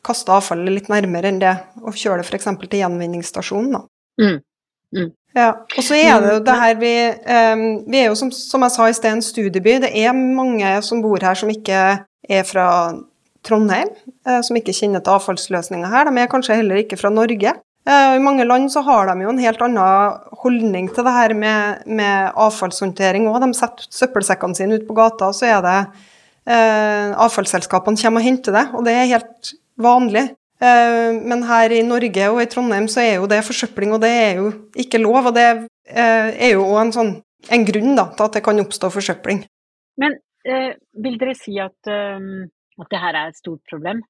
kaster 0.05 0.35
avfallet 0.35 0.75
litt 0.75 0.89
nærmere 0.91 1.31
enn 1.31 1.39
det 1.41 1.53
å 1.81 1.93
kjøre 1.93 2.21
det 2.21 2.27
f.eks. 2.27 2.49
til 2.61 2.81
gjenvinningsstasjonen. 2.81 3.87
Mm. 4.21 4.37
Mm. 4.97 5.09
Ja, 5.37 5.51
og 5.63 5.85
så 5.85 5.95
er 5.95 6.19
det 6.19 6.33
jo 6.33 6.39
det 6.43 6.55
her 6.59 6.79
vi 6.79 6.93
um, 7.07 7.61
Vi 7.87 7.99
er 8.01 8.09
jo, 8.09 8.17
som, 8.19 8.31
som 8.35 8.65
jeg 8.65 8.73
sa 8.73 8.87
i 8.89 8.95
sted, 8.97 9.13
en 9.15 9.23
studieby. 9.23 9.77
Det 9.85 9.91
er 10.03 10.11
mange 10.11 10.73
som 10.83 11.03
bor 11.03 11.23
her 11.23 11.37
som 11.39 11.51
ikke 11.51 11.81
er 12.03 12.47
fra 12.47 12.67
Trondheim, 13.47 13.93
uh, 14.27 14.41
som 14.43 14.59
ikke 14.59 14.75
kjenner 14.75 15.03
til 15.03 15.15
avfallsløsninger 15.15 15.91
her. 15.91 16.09
De 16.09 16.19
er 16.19 16.31
kanskje 16.31 16.59
heller 16.59 16.83
ikke 16.83 16.99
fra 16.99 17.13
Norge. 17.13 17.55
Uh, 17.87 18.17
I 18.19 18.21
mange 18.21 18.45
land 18.45 18.67
så 18.73 18.83
har 18.85 19.07
de 19.07 19.23
jo 19.23 19.31
en 19.31 19.41
helt 19.41 19.63
annen 19.65 20.19
holdning 20.43 20.91
til 20.91 21.07
det 21.07 21.15
her 21.15 21.33
med, 21.33 21.87
med 21.87 22.35
avfallshåndtering 22.35 23.31
òg. 23.31 23.39
De 23.45 23.57
setter 23.57 23.87
søppelsekkene 24.01 24.57
sine 24.57 24.77
ut 24.77 24.85
på 24.89 24.97
gata, 24.99 25.31
og 25.31 25.37
så 25.37 25.47
er 25.47 25.63
det 25.65 25.79
uh, 26.51 27.15
avfallsselskapene 27.23 28.03
kommer 28.03 28.21
og 28.21 28.27
henter 28.27 28.59
det. 28.59 28.67
Og 28.75 28.85
det 28.85 28.99
er 28.99 29.11
helt 29.15 29.55
vanlig. 29.81 30.27
Eh, 30.61 31.21
men 31.25 31.41
her 31.49 31.73
i 31.73 31.81
Norge 31.85 32.27
og 32.29 32.41
i 32.43 32.49
Trondheim 32.49 32.87
så 32.91 33.01
er 33.01 33.15
jo 33.17 33.29
det 33.29 33.41
forsøpling, 33.47 33.95
og 33.95 34.03
det 34.03 34.11
er 34.13 34.41
jo 34.41 34.51
ikke 34.77 35.01
lov. 35.01 35.31
Og 35.31 35.35
det 35.37 35.47
eh, 35.49 36.29
er 36.29 36.53
jo 36.53 36.67
òg 36.67 36.83
en, 36.85 36.93
sånn, 36.95 37.11
en 37.49 37.65
grunn 37.67 37.97
da, 37.97 38.11
til 38.13 38.27
at 38.27 38.37
det 38.37 38.45
kan 38.45 38.61
oppstå 38.61 38.91
forsøpling. 38.93 39.43
Men 40.01 40.19
eh, 40.45 40.71
vil 41.01 41.17
dere 41.21 41.35
si 41.37 41.57
at, 41.61 41.79
at 41.89 42.93
det 42.93 43.03
her 43.05 43.17
er 43.17 43.31
et 43.31 43.41
stort 43.41 43.63
problem? 43.69 44.03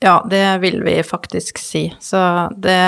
Ja, 0.00 0.22
det 0.24 0.62
vil 0.62 0.78
vi 0.80 0.94
faktisk 1.04 1.58
si. 1.60 1.82
Så 2.00 2.16
det 2.56 2.78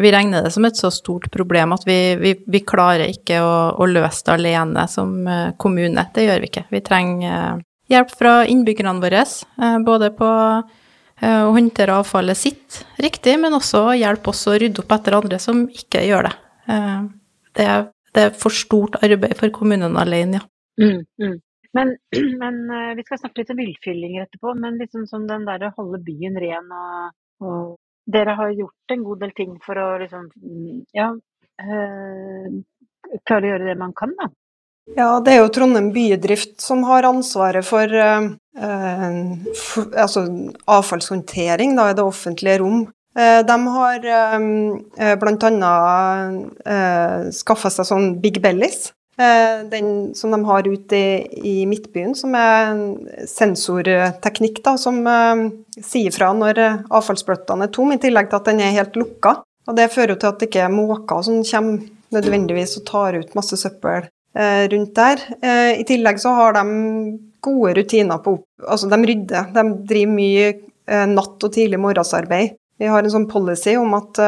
Vi 0.00 0.12
regner 0.14 0.46
det 0.46 0.54
som 0.54 0.64
et 0.64 0.80
så 0.80 0.88
stort 0.88 1.26
problem 1.28 1.74
at 1.76 1.84
vi, 1.84 2.16
vi, 2.16 2.32
vi 2.48 2.62
klarer 2.64 3.12
ikke 3.12 3.42
å, 3.44 3.52
å, 3.76 3.84
løse 3.84 4.24
det 4.24 4.38
alene 4.38 4.86
som 4.88 5.12
kommune. 5.60 6.06
Det 6.14 6.24
gjør 6.24 6.40
vi 6.40 6.48
ikke. 6.48 6.64
Vi 6.72 6.80
trenger 6.86 7.60
hjelp 7.92 8.16
fra 8.16 8.32
innbyggerne 8.48 8.96
våre, 9.04 9.26
både 9.84 10.08
på 10.16 10.30
å 11.24 11.52
håndtere 11.54 11.96
avfallet 11.98 12.38
sitt 12.38 12.78
riktig, 13.02 13.34
men 13.42 13.56
også 13.56 13.88
hjelpe 13.98 14.30
oss 14.30 14.44
å 14.50 14.54
rydde 14.58 14.84
opp 14.84 14.92
etter 14.94 15.16
andre 15.18 15.40
som 15.42 15.64
ikke 15.66 16.04
gjør 16.06 16.28
det. 16.28 16.34
Det 17.58 17.66
er, 17.66 17.88
det 18.14 18.24
er 18.28 18.36
for 18.38 18.54
stort 18.54 19.00
arbeid 19.02 19.34
for 19.40 19.50
kommunen 19.54 19.98
alene, 19.98 20.38
ja. 20.38 20.46
Mm, 20.78 21.02
mm. 21.18 21.36
Men, 21.72 21.96
men, 22.42 22.70
eh, 22.70 22.94
vi 22.94 23.04
skal 23.04 23.20
snakke 23.20 23.42
litt 23.42 23.52
om 23.52 23.60
villfyllinger 23.60 24.24
etterpå. 24.24 24.54
Men 24.62 24.78
liksom 24.80 25.06
som 25.10 25.26
den 25.28 25.46
der 25.48 25.68
å 25.68 25.74
holde 25.76 26.02
byen 26.06 26.38
ren 26.40 26.72
og, 26.82 27.12
og, 27.44 27.76
Dere 28.08 28.32
har 28.38 28.54
gjort 28.56 28.92
en 28.94 29.02
god 29.04 29.18
del 29.20 29.32
ting 29.36 29.50
for 29.60 29.76
å 29.76 29.88
liksom 30.00 30.30
Ja, 30.96 31.10
øh, 31.12 32.54
klare 33.28 33.44
å 33.44 33.50
gjøre 33.50 33.66
det 33.66 33.74
man 33.76 33.92
kan, 33.98 34.14
da. 34.16 34.30
Ja, 34.96 35.20
det 35.20 35.34
er 35.34 35.42
jo 35.42 35.50
Trondheim 35.52 35.90
bydrift 35.94 36.60
som 36.64 36.84
har 36.88 37.06
ansvaret 37.08 37.66
for, 37.66 37.92
eh, 37.92 38.28
for 39.54 39.90
altså 39.92 40.24
avfallshåndtering 40.66 41.76
da, 41.76 41.90
i 41.90 41.98
det 41.98 42.06
offentlige 42.06 42.60
rom. 42.62 42.86
De 43.18 43.54
har 43.74 44.04
bl.a. 45.18 45.70
skaffa 47.34 47.70
seg 47.74 47.88
sånn 47.88 48.12
Big 48.22 48.38
Bellies, 48.44 48.92
Eh, 49.18 49.64
den 49.66 50.14
som 50.14 50.30
de 50.30 50.44
har 50.44 50.68
ute 50.68 50.96
i, 50.96 51.38
i 51.42 51.66
Midtbyen, 51.66 52.14
som 52.14 52.34
er 52.38 52.76
sensorteknikk, 53.26 54.60
da, 54.62 54.76
som 54.78 55.00
sier 55.82 56.14
fra 56.14 56.30
når 56.36 56.60
avfallsbløttene 56.86 57.66
er 57.66 57.72
tom, 57.74 57.90
i 57.90 57.98
tillegg 57.98 58.30
til 58.30 58.38
at 58.38 58.50
den 58.52 58.62
er 58.62 58.76
helt 58.76 58.98
lukka. 58.98 59.40
Og 59.68 59.76
Det 59.76 59.90
fører 59.90 60.14
til 60.14 60.30
at 60.30 60.38
det 60.38 60.48
ikke 60.48 60.62
er 60.68 60.72
måker 60.72 61.24
som 61.26 61.42
kommer 61.42 61.82
nødvendigvis 62.14 62.78
og 62.78 62.86
tar 62.88 63.18
ut 63.18 63.34
masse 63.36 63.58
søppel 63.58 64.06
rundt 64.36 64.92
der. 64.94 65.22
Uh, 65.42 65.72
I 65.80 65.84
tillegg 65.88 66.20
så 66.22 66.30
har 66.36 66.52
de 66.54 66.64
gode 67.42 67.72
rutiner 67.78 68.20
på 68.22 68.36
Altså, 68.58 68.88
de 68.90 68.98
rydder. 69.06 69.52
De 69.54 69.62
driver 69.86 70.12
mye 70.12 70.46
natt- 71.06 71.44
og 71.46 71.52
tidlig 71.54 71.78
morgensarbeid. 71.78 72.56
Vi 72.78 72.88
har 72.90 73.02
en 73.06 73.12
sånn 73.12 73.28
policy 73.30 73.76
om 73.78 73.92
at 73.94 74.18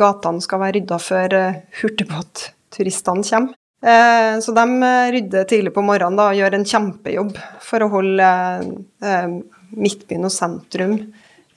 gatene 0.00 0.40
skal 0.40 0.62
være 0.62 0.78
rydda 0.78 0.98
før 1.02 1.34
hurtigbåtturistene 1.82 3.26
kommer. 3.28 3.52
Eh, 3.84 4.40
så 4.40 4.52
de 4.52 4.82
eh, 4.82 5.12
rydder 5.12 5.44
tidlig 5.44 5.74
på 5.74 5.82
morgenen 5.84 6.16
da, 6.16 6.30
og 6.30 6.38
gjør 6.38 6.54
en 6.56 6.64
kjempejobb 6.68 7.34
for 7.60 7.84
å 7.84 7.90
holde 7.92 8.28
eh, 9.04 9.34
Midtbyen 9.74 10.24
og 10.24 10.32
sentrum 10.32 10.94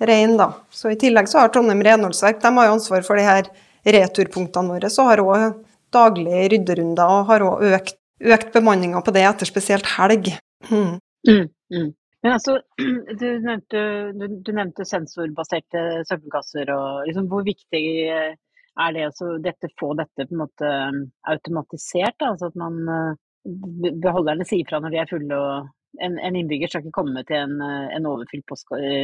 ren. 0.10 0.34
Da. 0.40 0.50
Så 0.68 0.92
I 0.92 0.98
tillegg 1.00 1.30
så 1.32 1.40
har 1.40 1.54
Trondheim 1.54 1.86
renholdsverk 1.88 2.42
de 2.44 2.52
har 2.58 2.68
jo 2.68 2.76
ansvar 2.76 3.06
for 3.08 3.20
de 3.20 3.24
her 3.28 3.48
returpunktene 3.88 4.76
våre. 4.76 4.92
Så 4.92 5.06
har 5.08 5.24
òg 5.24 5.46
daglige 5.94 6.50
rydderunder 6.54 7.14
og 7.14 7.30
har 7.32 7.46
òg 7.46 7.64
økt, 7.78 7.96
økt 8.36 8.52
bemanninga 8.56 9.02
på 9.06 9.14
det 9.16 9.24
etter 9.30 9.50
spesielt 9.50 9.88
helg. 9.98 10.34
Mm. 10.72 10.98
Mm, 11.28 11.48
mm. 11.74 11.90
Men 12.26 12.34
altså, 12.34 12.58
du 13.22 13.28
nevnte, 13.46 13.84
du, 14.18 14.26
du 14.44 14.52
nevnte 14.56 14.88
sensorbaserte 14.88 16.04
søppelkasser. 16.10 16.72
og 16.74 17.08
liksom, 17.08 17.30
Hvor 17.32 17.46
viktig 17.46 17.84
er 18.78 18.94
det 18.94 19.06
å 19.06 19.10
altså, 19.12 19.32
få 19.80 19.94
dette 19.98 20.28
på 20.28 20.36
en 20.36 20.44
måte 20.44 20.74
um, 20.92 21.02
automatisert? 21.32 22.18
Da? 22.20 22.34
Altså 22.34 22.52
at 22.52 22.60
man 22.60 22.80
uh, 22.90 23.18
beholderne 24.04 24.46
sier 24.48 24.68
fra 24.70 24.82
når 24.84 24.94
de 24.94 25.02
er 25.02 25.12
fulle 25.12 25.42
og 25.42 25.74
en, 26.04 26.18
en 26.20 26.36
innbygger 26.38 26.70
skal 26.70 26.84
ikke 26.84 26.98
komme 27.00 27.24
til 27.26 27.40
en, 27.40 27.58
uh, 27.64 27.88
en 27.96 28.10
overfylt 28.10 28.54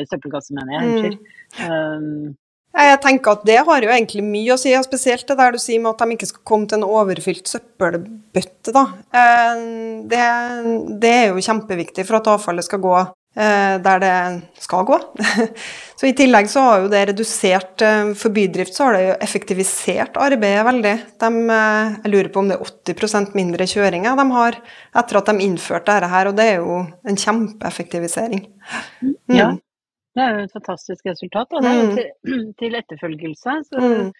søppelkasse, 0.09 0.53
mener 0.57 0.75
jeg. 0.77 1.13
Mm. 1.13 1.69
Um, 1.69 2.33
jeg 2.73 3.01
tenker 3.03 3.35
at 3.35 3.43
det 3.45 3.59
har 3.67 3.85
jo 3.85 3.91
egentlig 3.93 4.23
mye 4.25 4.55
å 4.55 4.59
si, 4.59 4.71
spesielt 4.85 5.27
det 5.29 5.37
der 5.37 5.53
du 5.53 5.59
sier 5.61 5.81
med 5.81 5.93
at 5.93 6.01
de 6.01 6.15
ikke 6.15 6.29
skal 6.31 6.45
komme 6.47 6.69
til 6.69 6.79
en 6.79 6.87
overfylt 6.87 7.49
søppelbøtte. 7.51 8.73
Da. 8.73 8.85
Det, 10.09 10.23
det 11.03 11.11
er 11.19 11.27
jo 11.29 11.43
kjempeviktig 11.45 12.07
for 12.07 12.17
at 12.17 12.31
avfallet 12.33 12.65
skal 12.65 12.81
gå 12.81 12.95
Eh, 13.35 13.81
der 13.81 13.99
det 13.99 14.41
skal 14.61 14.83
gå. 14.85 14.99
Så 15.99 16.05
I 16.05 16.13
tillegg 16.13 16.49
så 16.51 16.61
har 16.67 16.83
jo 16.83 16.89
det 16.91 17.01
redusert 17.09 17.81
forbydrift, 17.81 18.19
For 18.19 18.35
bydrift 18.35 18.77
så 18.77 18.85
har 18.85 18.93
det 18.93 19.07
jo 19.07 19.15
effektivisert 19.25 20.19
arbeidet 20.21 20.65
veldig. 20.67 20.93
De, 21.23 21.31
eh, 21.55 21.95
jeg 22.03 22.13
lurer 22.13 22.29
på 22.29 22.43
om 22.43 22.51
det 22.51 22.59
er 22.59 22.93
80% 22.93 23.33
mindre 23.37 23.65
kjøringer 23.69 24.19
de 24.19 24.27
har 24.35 24.59
etter 25.01 25.17
at 25.17 25.31
de 25.31 25.47
innførte 25.47 25.89
dette 25.89 26.11
her, 26.13 26.29
og 26.29 26.37
det 26.37 26.49
er 26.51 26.61
jo 26.61 26.83
en 27.09 27.21
kjempeeffektivisering. 27.25 28.45
Mm. 29.01 29.15
Ja, 29.33 29.49
det 30.13 30.23
er 30.23 30.37
jo 30.37 30.45
et 30.45 30.55
fantastisk 30.55 31.09
resultat, 31.09 31.53
og 31.53 31.65
det 31.65 31.71
er 31.71 31.79
jo 31.79 31.89
mm. 31.89 31.95
til, 31.97 32.37
til 32.61 32.79
etterfølgelse. 32.81 33.57
Så, 33.69 33.81
mm. 33.81 34.13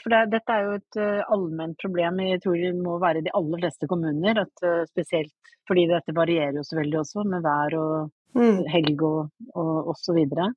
For 0.00 0.10
det, 0.10 0.20
dette 0.32 0.54
er 0.54 0.64
jo 0.66 0.70
et 0.80 0.96
allment 1.30 1.76
problem 1.78 2.16
jeg 2.24 2.40
tror 2.42 2.56
det 2.58 2.70
må 2.74 2.96
være 2.98 3.20
i 3.20 3.26
de 3.28 3.34
aller 3.38 3.60
fleste 3.62 3.86
kommuner. 3.86 4.40
At, 4.42 4.64
spesielt 4.90 5.52
fordi 5.70 5.84
dette 5.86 6.14
varierer 6.16 6.58
jo 6.58 6.64
så 6.66 6.80
veldig 6.80 6.98
også 7.04 7.22
med 7.22 7.44
vær 7.44 7.76
og 7.78 7.92
Mm. 8.38 8.60
helg 8.70 9.00
og, 9.02 9.30
og 9.58 10.10
videre 10.14 10.52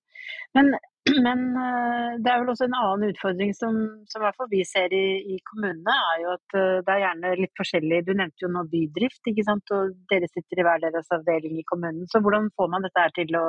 Men, 0.54 0.76
men 1.26 1.40
eh, 1.58 2.12
det 2.22 2.30
er 2.30 2.42
vel 2.42 2.52
også 2.54 2.68
en 2.68 2.76
annen 2.78 3.10
utfordring 3.10 3.54
som, 3.58 3.80
som 4.10 4.22
i 4.22 4.26
hvert 4.28 4.38
fall 4.38 4.50
vi 4.52 4.62
ser 4.68 4.94
i, 4.94 5.06
i, 5.34 5.40
kommunene, 5.50 5.96
er 6.14 6.22
jo 6.22 6.36
at 6.36 6.58
eh, 6.60 6.84
det 6.86 6.94
er 6.94 7.02
gjerne 7.02 7.32
litt 7.42 7.56
forskjellig. 7.60 8.04
Du 8.06 8.14
nevnte 8.14 8.46
jo 8.46 8.52
nå 8.54 8.64
bydrift, 8.72 9.24
ikke 9.32 9.48
sant? 9.48 9.74
og 9.76 9.98
dere 10.14 10.30
sitter 10.30 10.62
i 10.62 10.68
hver 10.68 10.84
deres 10.86 11.10
avdeling 11.18 11.58
i 11.60 11.66
kommunen. 11.72 12.06
Så 12.12 12.22
hvordan 12.22 12.52
får 12.56 12.70
man 12.76 12.86
dette 12.86 13.08
her 13.08 13.16
til 13.18 13.40
å 13.40 13.48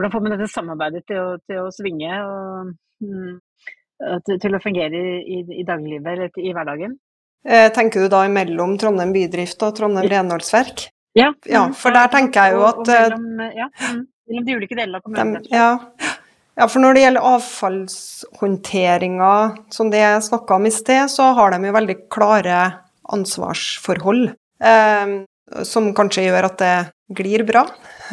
hvordan 0.00 0.12
får 0.14 0.22
man 0.24 0.32
dette 0.32 0.46
samarbeidet 0.48 1.02
til 1.10 1.18
å, 1.20 1.36
til 1.44 1.58
å 1.60 1.72
svinge 1.74 2.08
og 2.24 2.72
til, 4.24 4.38
til 4.40 4.54
å 4.56 4.60
fungere 4.62 4.96
i, 5.20 5.44
i 5.60 5.64
dagliglivet 5.68 6.12
eller 6.14 6.30
i 6.40 6.54
hverdagen? 6.56 6.94
Eh, 7.44 7.68
tenker 7.72 8.00
du 8.04 8.08
da 8.12 8.28
mellom 8.32 8.78
Trondheim 8.80 9.12
bydrift 9.12 9.62
og 9.66 9.76
Trondheim 9.76 10.08
renholdsverk? 10.08 10.88
Ja, 11.16 11.34
ja, 11.48 11.72
for 11.76 11.90
der 11.92 12.08
tenker 12.12 12.40
jeg 12.40 12.52
jo 12.56 12.62
at 12.68 12.78
og, 12.80 12.88
og 12.88 12.92
mellom, 12.92 13.40
ja, 13.56 13.68
mm, 13.68 14.06
mellom 14.30 14.44
de 14.46 14.56
ulike 14.56 14.76
delene 14.78 14.96
av 14.96 15.02
kommunen. 15.04 15.44
ja. 15.52 15.78
ja, 16.56 16.66
for 16.66 16.80
når 16.80 16.94
det 16.96 17.02
gjelder 17.04 17.28
avfallshåndteringa, 17.32 19.34
som 19.74 19.90
det 19.92 20.00
jeg 20.04 20.28
snakka 20.28 20.50
om 20.56 20.66
i 20.68 20.72
sted, 20.74 21.04
så 21.12 21.24
har 21.36 21.48
de 21.52 21.58
jo 21.66 21.76
veldig 21.76 21.98
klare 22.12 22.58
ansvarsforhold. 23.10 24.22
Eh, 24.60 25.06
som 25.66 25.94
kanskje 25.96 26.26
gjør 26.28 26.44
at 26.46 26.56
det 26.60 26.76
glir 27.18 27.42
bra 27.48 27.62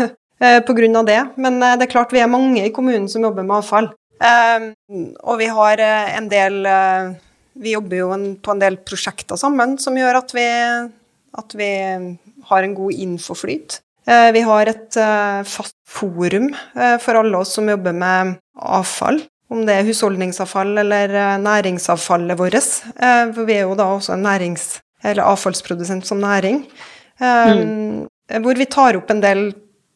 eh, 0.39 0.98
av 1.00 1.06
det. 1.06 1.22
Men 1.36 1.62
eh, 1.63 1.77
det 1.77 1.88
er 1.88 1.94
klart 1.94 2.13
vi 2.13 2.22
er 2.22 2.32
mange 2.32 2.65
i 2.65 2.74
kommunen 2.74 3.08
som 3.10 3.24
jobber 3.24 3.46
med 3.46 3.58
avfall. 3.60 3.89
Eh, 4.17 4.70
og 5.24 5.39
vi 5.39 5.48
har 5.48 5.82
en 5.82 6.29
del 6.29 6.63
Vi 7.58 7.72
jobber 7.74 7.98
jo 7.98 8.08
på 8.46 8.53
en 8.53 8.60
del 8.62 8.75
prosjekter 8.86 9.36
sammen 9.36 9.79
som 9.82 9.96
gjør 9.98 10.20
at 10.20 10.34
vi, 10.38 10.46
at 11.41 11.56
vi 11.58 11.70
har 12.46 12.63
en 12.63 12.75
god 12.77 12.94
infoflyt. 12.94 13.79
Vi 14.06 14.41
har 14.46 14.70
et 14.70 14.94
fast 15.50 15.74
forum 15.89 16.51
for 17.01 17.17
alle 17.17 17.41
oss 17.41 17.56
som 17.58 17.67
jobber 17.67 17.98
med 17.98 18.36
avfall. 18.62 19.24
Om 19.50 19.65
det 19.65 19.74
er 19.74 19.89
husholdningsavfall 19.89 20.84
eller 20.84 21.17
næringsavfallet 21.41 22.38
vårt. 22.38 22.70
For 22.94 23.41
vi 23.50 23.58
er 23.58 23.65
jo 23.65 23.74
da 23.74 23.89
også 23.96 24.13
en 24.13 24.27
nærings- 24.29 24.77
eller 25.01 25.25
avfallsprodusent 25.34 26.06
som 26.06 26.22
næring. 26.22 26.62
Mm. 27.17 28.06
Hvor 28.46 28.62
vi 28.62 28.70
tar 28.70 29.01
opp 29.01 29.10
en 29.10 29.25
del 29.25 29.48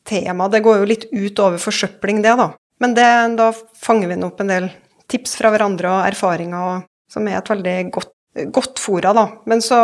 tema. 0.08 0.50
Det 0.50 0.64
går 0.66 0.82
jo 0.82 0.90
litt 0.90 1.06
ut 1.12 1.40
over 1.44 1.62
forsøpling, 1.62 2.22
det, 2.26 2.36
da. 2.40 2.52
Men 2.82 2.96
det, 2.98 3.08
da 3.38 3.52
fanger 3.84 4.10
vi 4.10 4.18
opp 4.26 4.42
en 4.42 4.52
del 4.52 4.70
tips 5.12 5.36
fra 5.38 5.52
hverandre 5.54 5.92
og 5.92 6.10
erfaringer, 6.10 6.86
som 7.12 7.28
er 7.28 7.40
et 7.40 7.52
veldig 7.52 7.78
godt, 7.94 8.14
godt 8.56 8.82
fora, 8.82 9.14
da. 9.18 9.28
Men 9.50 9.64
så 9.64 9.80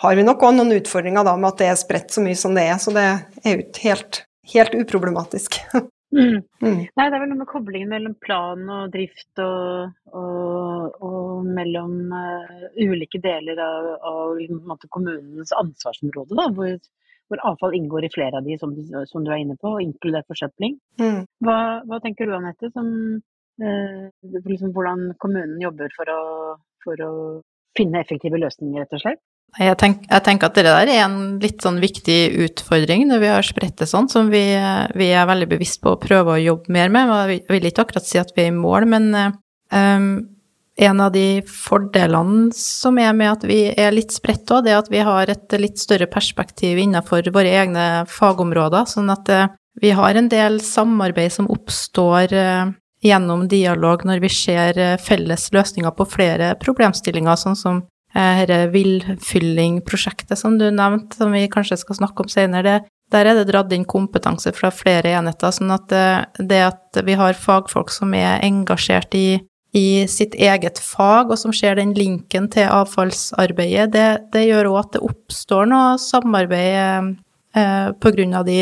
har 0.00 0.16
vi 0.16 0.24
nok 0.24 0.42
òg 0.46 0.56
noen 0.56 0.76
utfordringer 0.78 1.26
da 1.26 1.36
med 1.36 1.52
at 1.52 1.62
det 1.62 1.70
er 1.70 1.80
spredt 1.80 2.14
så 2.14 2.22
mye 2.24 2.38
som 2.38 2.54
det 2.56 2.66
er, 2.70 2.76
så 2.80 2.92
det 2.94 3.06
er 3.08 3.56
jo 3.56 3.64
helt, 3.84 4.22
helt 4.54 4.76
uproblematisk. 4.84 5.62
Mm. 6.10 6.40
Mm. 6.58 6.78
Nei, 6.98 7.04
det 7.06 7.14
er 7.14 7.20
vel 7.22 7.28
noe 7.30 7.38
med 7.38 7.46
koblingen 7.46 7.92
mellom 7.92 8.16
plan 8.18 8.64
og 8.66 8.88
drift 8.90 9.38
og, 9.44 9.92
og, 10.10 10.96
og 11.06 11.44
mellom 11.46 12.10
uh, 12.10 12.64
ulike 12.82 13.20
deler 13.22 13.60
av, 13.62 13.86
av 14.10 14.32
liksom, 14.40 14.74
kommunens 14.90 15.54
ansvarsområde, 15.54 16.34
da, 16.34 16.48
hvor, 16.56 16.74
hvor, 17.30 17.42
avfall 17.46 17.76
inngår 17.78 18.06
i 18.06 18.12
flere 18.12 18.40
av 18.40 18.46
de, 18.46 18.58
som, 18.60 18.74
som 19.08 19.24
du 19.24 19.30
er 19.30 19.44
inne 19.44 19.56
på, 19.60 19.76
inkludert 19.84 20.28
forsøpling. 20.30 20.76
Mm. 21.00 21.22
Hva, 21.46 21.58
hva, 21.86 22.00
tenker 22.02 22.26
du, 22.28 22.34
Anette, 22.36 22.72
som 22.74 22.88
eh, 23.62 24.08
liksom, 24.26 24.74
hvordan 24.74 25.12
kommunen 25.22 25.60
jobber 25.62 25.92
for 25.96 26.10
å, 26.10 26.22
for 26.84 27.06
å 27.06 27.12
finne 27.78 28.02
effektive 28.02 28.40
løsninger, 28.40 28.82
rett 28.82 28.98
og 28.98 29.04
slett? 29.04 29.22
Jeg, 29.58 29.74
tenk, 29.82 30.04
jeg, 30.06 30.22
tenker 30.26 30.46
at 30.46 30.58
det 30.58 30.62
der 30.66 30.90
er 30.92 31.04
en 31.08 31.16
litt 31.42 31.64
sånn 31.64 31.80
viktig 31.82 32.18
utfordring 32.46 33.08
når 33.08 33.22
vi 33.22 33.30
har 33.32 33.46
spredt 33.46 33.80
det 33.82 33.88
sånn, 33.90 34.06
som 34.10 34.28
vi, 34.30 34.44
vi, 34.94 35.08
er 35.10 35.26
veldig 35.26 35.48
bevisst 35.50 35.80
på 35.82 35.96
å 35.96 35.98
prøve 36.00 36.36
å 36.36 36.42
jobbe 36.42 36.70
mer 36.74 36.92
med. 36.94 37.10
Jeg 37.32 37.46
vil 37.48 37.66
ikke 37.70 37.86
akkurat 37.86 38.06
si 38.06 38.20
at 38.20 38.30
vi 38.36 38.46
er 38.46 38.52
i 38.52 38.54
mål, 38.54 38.86
men 38.92 39.10
um, 39.18 40.06
en 40.80 41.00
av 41.04 41.12
de 41.12 41.42
fordelene 41.44 42.48
som 42.56 42.98
er 42.98 43.12
med 43.16 43.34
at 43.34 43.46
vi 43.48 43.62
er 43.68 43.92
litt 43.92 44.14
spredt 44.16 44.48
òg, 44.48 44.64
det 44.64 44.72
er 44.72 44.80
at 44.80 44.88
vi 44.92 45.02
har 45.04 45.28
et 45.28 45.56
litt 45.60 45.80
større 45.80 46.08
perspektiv 46.08 46.80
innenfor 46.80 47.28
våre 47.34 47.52
egne 47.62 47.88
fagområder. 48.08 48.88
Sånn 48.88 49.12
at 49.12 49.28
uh, 49.28 49.50
vi 49.80 49.90
har 49.90 50.14
en 50.14 50.28
del 50.28 50.60
samarbeid 50.60 51.32
som 51.32 51.48
oppstår 51.50 52.32
eh, 52.32 52.72
gjennom 53.04 53.46
dialog 53.48 54.04
når 54.04 54.20
vi 54.24 54.30
ser 54.34 54.78
eh, 54.78 54.96
felles 55.00 55.48
løsninger 55.54 55.94
på 55.96 56.06
flere 56.10 56.54
problemstillinger, 56.60 57.38
sånn 57.38 57.58
som 57.58 57.82
eh, 58.14 58.42
dette 58.42 58.70
villfylling-prosjektet 58.74 60.38
som 60.38 60.58
du 60.58 60.68
nevnte, 60.74 61.16
som 61.16 61.32
vi 61.32 61.46
kanskje 61.52 61.80
skal 61.80 62.00
snakke 62.02 62.26
om 62.26 62.32
senere. 62.32 62.80
Der 63.10 63.26
er 63.26 63.38
det 63.38 63.48
dratt 63.48 63.72
inn 63.74 63.86
kompetanse 63.88 64.52
fra 64.54 64.70
flere 64.74 65.14
enheter, 65.18 65.50
sånn 65.54 65.72
at 65.74 65.90
det 66.38 66.60
at 66.62 67.00
vi 67.02 67.16
har 67.18 67.34
fagfolk 67.34 67.90
som 67.90 68.12
er 68.14 68.38
engasjert 68.46 69.16
i, 69.18 69.40
i 69.76 70.04
sitt 70.10 70.34
eget 70.34 70.80
fag, 70.82 71.30
og 71.30 71.38
som 71.38 71.54
ser 71.54 71.78
den 71.78 71.92
linken 71.94 72.48
til 72.50 72.66
avfallsarbeidet, 72.70 73.92
det, 73.94 74.06
det 74.34 74.46
gjør 74.48 74.72
òg 74.72 74.78
at 74.80 74.94
det 74.96 75.02
oppstår 75.06 75.70
noe 75.70 75.98
samarbeid 76.02 77.14
eh, 77.54 77.90
av 77.94 78.48
de 78.48 78.58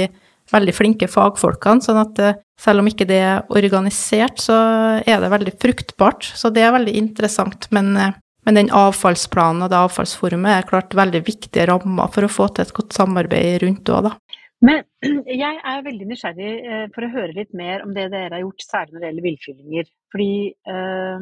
veldig 0.52 0.74
flinke 0.76 1.08
fagfolkene, 1.10 1.84
sånn 1.84 2.00
at 2.02 2.22
eh, 2.24 2.38
selv 2.60 2.82
om 2.82 2.88
ikke 2.90 3.06
det 3.08 3.20
er 3.22 3.44
organisert, 3.54 4.40
så 4.42 4.56
er 5.00 5.20
det 5.22 5.32
veldig 5.32 5.54
fruktbart. 5.62 6.26
Så 6.36 6.50
det 6.54 6.64
er 6.66 6.74
veldig 6.74 6.96
interessant. 6.98 7.68
Men, 7.74 7.94
eh, 7.96 8.16
men 8.48 8.60
den 8.60 8.72
avfallsplanen 8.74 9.64
og 9.64 9.72
det 9.72 9.80
avfallsforumet 9.80 10.54
er 10.56 10.68
klart 10.68 10.96
veldig 10.96 11.22
viktige 11.26 11.68
rammer 11.70 12.12
for 12.12 12.26
å 12.26 12.32
få 12.32 12.48
til 12.52 12.66
et 12.66 12.74
godt 12.76 12.96
samarbeid 12.96 13.62
rundt 13.64 13.92
òg, 13.92 14.10
da. 14.10 14.16
Men 14.64 14.80
jeg 15.42 15.58
er 15.70 15.84
veldig 15.86 16.06
nysgjerrig 16.10 16.52
eh, 16.66 16.86
for 16.94 17.02
å 17.06 17.12
høre 17.12 17.36
litt 17.36 17.52
mer 17.56 17.82
om 17.84 17.90
det 17.94 18.06
dere 18.10 18.34
har 18.34 18.42
gjort, 18.42 18.62
særlig 18.66 18.92
når 18.94 19.00
det 19.00 19.08
gjelder 19.08 19.26
villfyllinger. 19.26 19.84
Fordi 20.10 20.34
øh, 20.74 21.20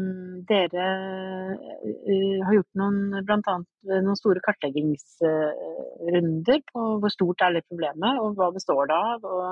dere 0.49 0.87
øh, 1.85 2.41
har 2.47 2.55
gjort 2.57 2.73
noen, 2.81 2.99
blant 3.29 3.47
annet 3.53 3.71
noen 4.07 4.19
store 4.19 4.41
kartleggingsrunder 4.47 6.61
på 6.71 6.81
hvor 7.03 7.11
stort 7.13 7.41
er 7.45 7.51
det 7.59 7.69
problemet, 7.69 8.13
og 8.23 8.29
hva 8.39 8.49
består 8.55 8.83
det 8.89 8.97
av, 8.97 9.21
og 9.29 9.47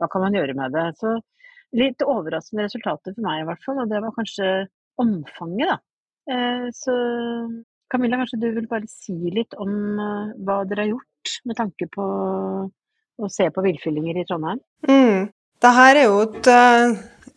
hva 0.00 0.06
kan 0.12 0.22
man 0.24 0.36
gjøre 0.38 0.54
med 0.56 0.68
det. 0.76 0.86
Så 1.02 1.08
litt 1.76 2.00
overraskende 2.06 2.66
resultater 2.70 3.10
for 3.12 3.22
meg 3.26 3.36
i 3.42 3.46
hvert 3.50 3.64
fall, 3.66 3.78
og 3.82 3.90
det 3.92 4.00
var 4.00 4.16
kanskje 4.16 4.48
omfanget, 5.02 5.68
da. 5.74 5.78
Så 6.74 6.94
Camilla, 7.92 8.16
kanskje 8.18 8.42
du 8.42 8.48
vil 8.56 8.70
bare 8.70 8.86
si 8.90 9.16
litt 9.34 9.52
om 9.62 9.72
hva 10.46 10.56
dere 10.66 10.82
har 10.86 10.92
gjort 10.94 11.26
med 11.46 11.56
tanke 11.58 11.84
på 11.92 12.04
å 13.18 13.30
se 13.32 13.48
på 13.50 13.64
villfyllinger 13.64 14.22
i 14.22 14.24
Trondheim? 14.28 14.62
Mm. 14.88 15.28
Dette 15.56 15.86
er 15.88 16.02
jo 16.04 16.18
et 16.26 16.50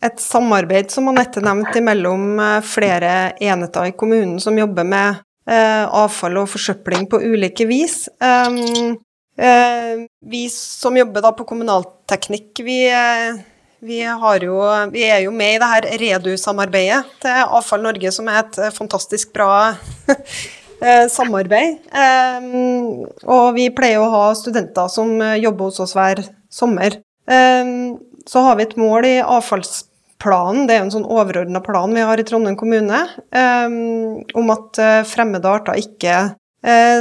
et 0.00 0.20
samarbeid, 0.20 0.90
som 0.92 1.10
Anette 1.10 1.42
nevnte, 1.44 1.82
mellom 1.84 2.38
eh, 2.40 2.58
flere 2.64 3.34
enheter 3.40 3.90
i 3.90 3.96
kommunen 3.96 4.38
som 4.40 4.56
jobber 4.58 4.86
med 4.88 5.20
eh, 5.50 5.84
avfall 5.84 6.40
og 6.40 6.50
forsøpling 6.54 7.06
på 7.10 7.20
ulike 7.20 7.66
vis. 7.68 8.06
Um, 8.16 8.96
eh, 9.36 10.06
vi 10.32 10.46
som 10.54 10.96
jobber 10.96 11.24
da 11.24 11.34
på 11.36 11.46
kommunalteknikk, 11.48 12.62
vi, 12.64 12.78
eh, 12.88 13.42
vi, 13.84 14.00
jo, 14.00 14.56
vi, 14.92 15.04
er 15.04 15.26
jo 15.26 15.34
med 15.36 15.58
i 15.58 15.60
det 15.60 15.70
her 15.74 15.90
Redu-samarbeidet 16.04 17.02
til 17.20 17.44
Avfall 17.44 17.84
Norge, 17.84 18.12
som 18.16 18.28
er 18.32 18.42
et 18.44 18.60
fantastisk 18.76 19.34
bra 19.36 19.74
eh, 20.80 21.06
samarbeid. 21.12 21.78
Um, 21.92 23.04
og 23.24 23.54
vi 23.56 23.68
pleier 23.74 24.02
å 24.02 24.10
ha 24.12 24.24
studenter 24.38 24.90
som 24.92 25.12
jobber 25.40 25.70
hos 25.70 25.80
oss 25.84 25.94
hver 25.96 26.22
sommer. 26.52 26.98
Um, 27.30 28.00
så 28.28 28.42
har 28.46 28.58
vi 28.58 28.66
et 28.66 28.76
mål 28.80 29.06
i 29.08 29.14
avfallsplanen, 29.22 30.66
det 30.68 30.76
er 30.76 30.84
en 30.84 30.92
sånn 30.92 31.08
overordna 31.08 31.62
plan 31.64 31.94
vi 31.94 32.04
har 32.04 32.20
i 32.20 32.26
Trondheim 32.26 32.58
kommune, 32.60 32.98
om 33.32 34.52
at 34.52 34.80
fremmede 35.08 35.48
arter 35.48 35.80
ikke 35.80 36.18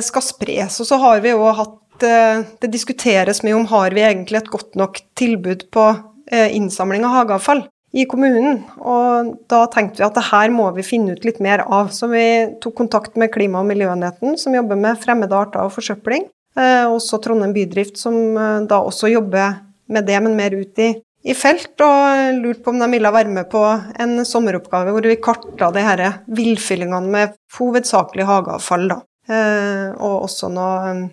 skal 0.06 0.24
spres. 0.24 0.78
Og 0.80 0.88
så 0.88 1.00
har 1.02 1.20
vi 1.26 1.34
jo 1.34 1.44
hatt 1.44 1.76
Det 2.00 2.70
diskuteres 2.72 3.42
mye 3.44 3.58
om 3.58 3.66
har 3.68 3.92
vi 3.92 4.06
egentlig 4.08 4.40
et 4.40 4.54
godt 4.54 4.78
nok 4.80 5.02
tilbud 5.20 5.66
på 5.76 5.90
innsamling 6.32 7.04
av 7.04 7.18
hageavfall 7.18 7.66
i 7.92 8.06
kommunen. 8.10 8.62
Og 8.78 9.34
da 9.50 9.64
tenkte 9.74 10.02
vi 10.02 10.08
at 10.08 10.18
det 10.18 10.28
her 10.30 10.54
må 10.54 10.70
vi 10.76 10.86
finne 10.86 11.16
ut 11.18 11.26
litt 11.26 11.42
mer 11.44 11.64
av. 11.66 11.92
Så 11.96 12.10
vi 12.12 12.24
tok 12.62 12.78
kontakt 12.82 13.18
med 13.18 13.34
Klima- 13.34 13.64
og 13.64 13.70
miljøenheten, 13.70 14.38
som 14.38 14.56
jobber 14.56 14.80
med 14.80 15.00
fremmede 15.02 15.36
arter 15.36 15.66
og 15.66 15.74
forsøpling. 15.78 16.30
også 16.60 17.22
Trondheim 17.24 17.54
bydrift, 17.54 17.98
som 17.98 18.36
da 18.68 18.82
også 18.82 19.08
jobber 19.10 19.62
med 19.88 20.06
det, 20.06 20.18
men 20.22 20.36
mer 20.36 20.54
ut 20.54 20.80
i 20.80 20.94
i 21.28 21.36
felt, 21.36 21.76
og 21.84 22.40
lurte 22.40 22.64
på 22.64 22.72
om 22.72 22.80
de 22.80 22.88
ville 22.94 23.12
være 23.12 23.32
med 23.34 23.50
på 23.52 23.62
en 24.00 24.22
sommeroppgave 24.26 24.94
hvor 24.96 25.08
vi 25.08 25.18
kartla 25.20 25.72
de 25.76 25.84
her 25.84 26.04
villfyllingene 26.32 27.12
med 27.12 27.36
hovedsakelig 27.58 28.28
hageavfall, 28.30 28.88
da. 28.94 29.00
Eh, 29.30 29.90
og 30.00 30.26
også 30.26 30.50
noen 30.54 31.04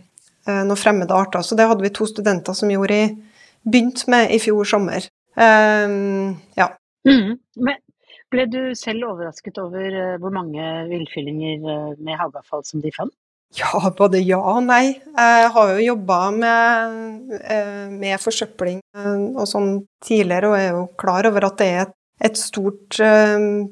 eh, 0.46 0.62
noe 0.64 0.78
fremmede 0.78 1.16
arter. 1.16 1.42
Så 1.42 1.58
det 1.58 1.66
hadde 1.68 1.84
vi 1.84 1.92
to 1.94 2.06
studenter 2.08 2.56
som 2.56 2.70
gjorde 2.70 3.00
i, 3.02 3.08
begynte 3.66 4.06
med 4.12 4.30
i 4.30 4.38
fjor 4.40 4.68
sommer. 4.68 5.08
Eh, 5.36 5.96
ja. 6.56 6.70
Mm. 7.06 7.36
Men 7.56 7.82
ble 8.32 8.46
du 8.50 8.60
selv 8.78 9.12
overrasket 9.12 9.60
over 9.62 9.86
eh, 9.86 10.16
hvor 10.22 10.34
mange 10.34 10.62
villfyllinger 10.90 11.62
eh, 11.62 11.92
med 12.02 12.18
hageavfall 12.18 12.64
som 12.66 12.82
de 12.82 12.92
fant? 12.94 13.14
Ja, 13.54 13.78
både 13.94 14.18
ja 14.26 14.40
og 14.42 14.64
nei. 14.66 14.96
Jeg 14.98 15.50
har 15.54 15.68
jo 15.70 15.84
jobba 15.84 16.18
med, 16.34 17.36
eh, 17.38 17.84
med, 17.92 18.18
forsøpling 18.20 18.80
og 19.38 19.44
sånn 19.46 19.70
tidligere, 20.04 20.50
og 20.50 20.58
er 20.58 20.72
jo 20.74 20.82
klar 20.98 21.28
over 21.30 21.46
at 21.46 21.60
det 21.62 21.68
er 21.70 21.84
et, 21.84 21.94
et 22.26 22.40
stort 22.40 22.98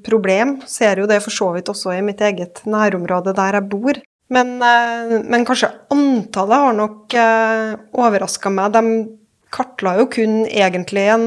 problem. 0.07 0.55
Ser 0.70 1.03
jo 1.03 1.09
det 1.11 1.18
for 1.24 1.35
så 1.35 1.50
vidt 1.57 1.72
også 1.72 1.96
i 1.96 2.05
mitt 2.07 2.22
eget 2.22 2.62
nærområde 2.70 3.35
der 3.35 3.59
jeg 3.59 3.68
bor. 3.72 3.98
Men, 4.33 4.55
men 4.62 5.44
kanskje 5.44 5.72
antallet 5.92 6.62
har 6.62 6.79
nok 6.79 7.16
overraska 7.98 8.55
meg. 8.55 8.79
De 8.79 8.94
kartla 9.53 9.98
jo 9.98 10.07
kun 10.14 10.44
egentlig 10.46 11.09
en 11.12 11.27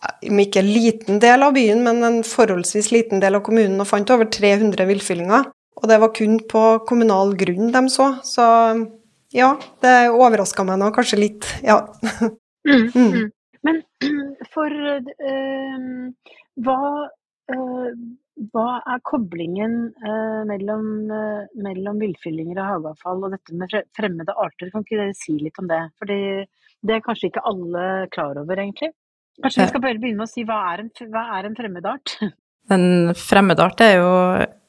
om 0.00 0.38
ikke 0.40 0.62
liten 0.64 1.20
del 1.20 1.42
av 1.44 1.54
byen, 1.56 1.82
men 1.84 2.04
en 2.06 2.20
forholdsvis 2.24 2.90
liten 2.94 3.20
del 3.20 3.36
av 3.36 3.44
kommunen, 3.46 3.80
og 3.82 3.88
fant 3.90 4.12
over 4.14 4.30
300 4.32 4.86
villfyllinger. 4.88 5.50
Og 5.80 5.88
det 5.88 5.98
var 6.02 6.14
kun 6.16 6.38
på 6.48 6.62
kommunal 6.88 7.34
grunn 7.40 7.72
de 7.72 7.82
så. 7.92 8.12
Så 8.26 8.46
ja, 9.36 9.52
det 9.84 9.94
overraska 10.12 10.64
meg 10.66 10.80
nå 10.80 10.90
kanskje 10.96 11.24
litt, 11.24 11.50
ja. 11.66 11.82
Mm, 12.60 12.90
mm. 12.92 13.12
mm. 13.14 13.28
Men 13.64 13.78
for 14.54 14.68
øh, 14.68 15.84
hva, 16.60 16.80
øh, 17.54 17.94
hva 18.52 18.66
er 18.94 19.00
koblingen 19.08 19.78
øh, 19.96 20.42
mellom, 20.50 20.90
mellom 21.64 22.02
villfyllinger 22.04 22.60
og 22.60 22.68
hageavfall 22.68 23.24
og 23.24 23.32
dette 23.38 23.56
med 23.56 23.78
fremmede 23.96 24.36
arter? 24.36 24.68
Kan 24.68 24.84
ikke 24.84 25.00
dere 25.00 25.16
si 25.16 25.38
litt 25.40 25.56
om 25.64 25.72
det? 25.72 25.80
For 25.96 26.12
det 26.12 26.98
er 26.98 27.04
kanskje 27.06 27.32
ikke 27.32 27.46
alle 27.48 27.86
klar 28.12 28.36
over, 28.44 28.60
egentlig. 28.60 28.92
Kanskje 29.40 29.64
vi 29.64 29.72
skal 29.72 29.82
bare 29.84 30.00
begynne 30.00 30.20
med 30.20 30.28
å 30.28 30.30
si 30.30 30.44
hva 30.48 30.58
er 30.72 30.84
en, 30.84 30.90
hva 31.12 31.26
er 31.38 31.48
en 31.48 31.58
fremmedart? 31.58 32.16
En 32.70 33.10
fremmedart 33.18 33.80
er 33.82 33.96
jo 33.98 34.10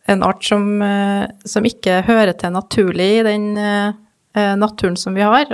en 0.10 0.24
art 0.26 0.45
som, 0.47 0.63
eh, 0.82 1.28
som, 1.45 1.65
ikke 1.67 2.00
hører 2.08 2.34
til 2.34 2.54
naturlig 2.56 3.10
i 3.19 3.26
den 3.28 3.52
eh, 3.60 3.91
eh, 4.34 4.56
naturen 4.58 4.97
som 4.97 5.13
vi 5.13 5.21
har. 5.21 5.52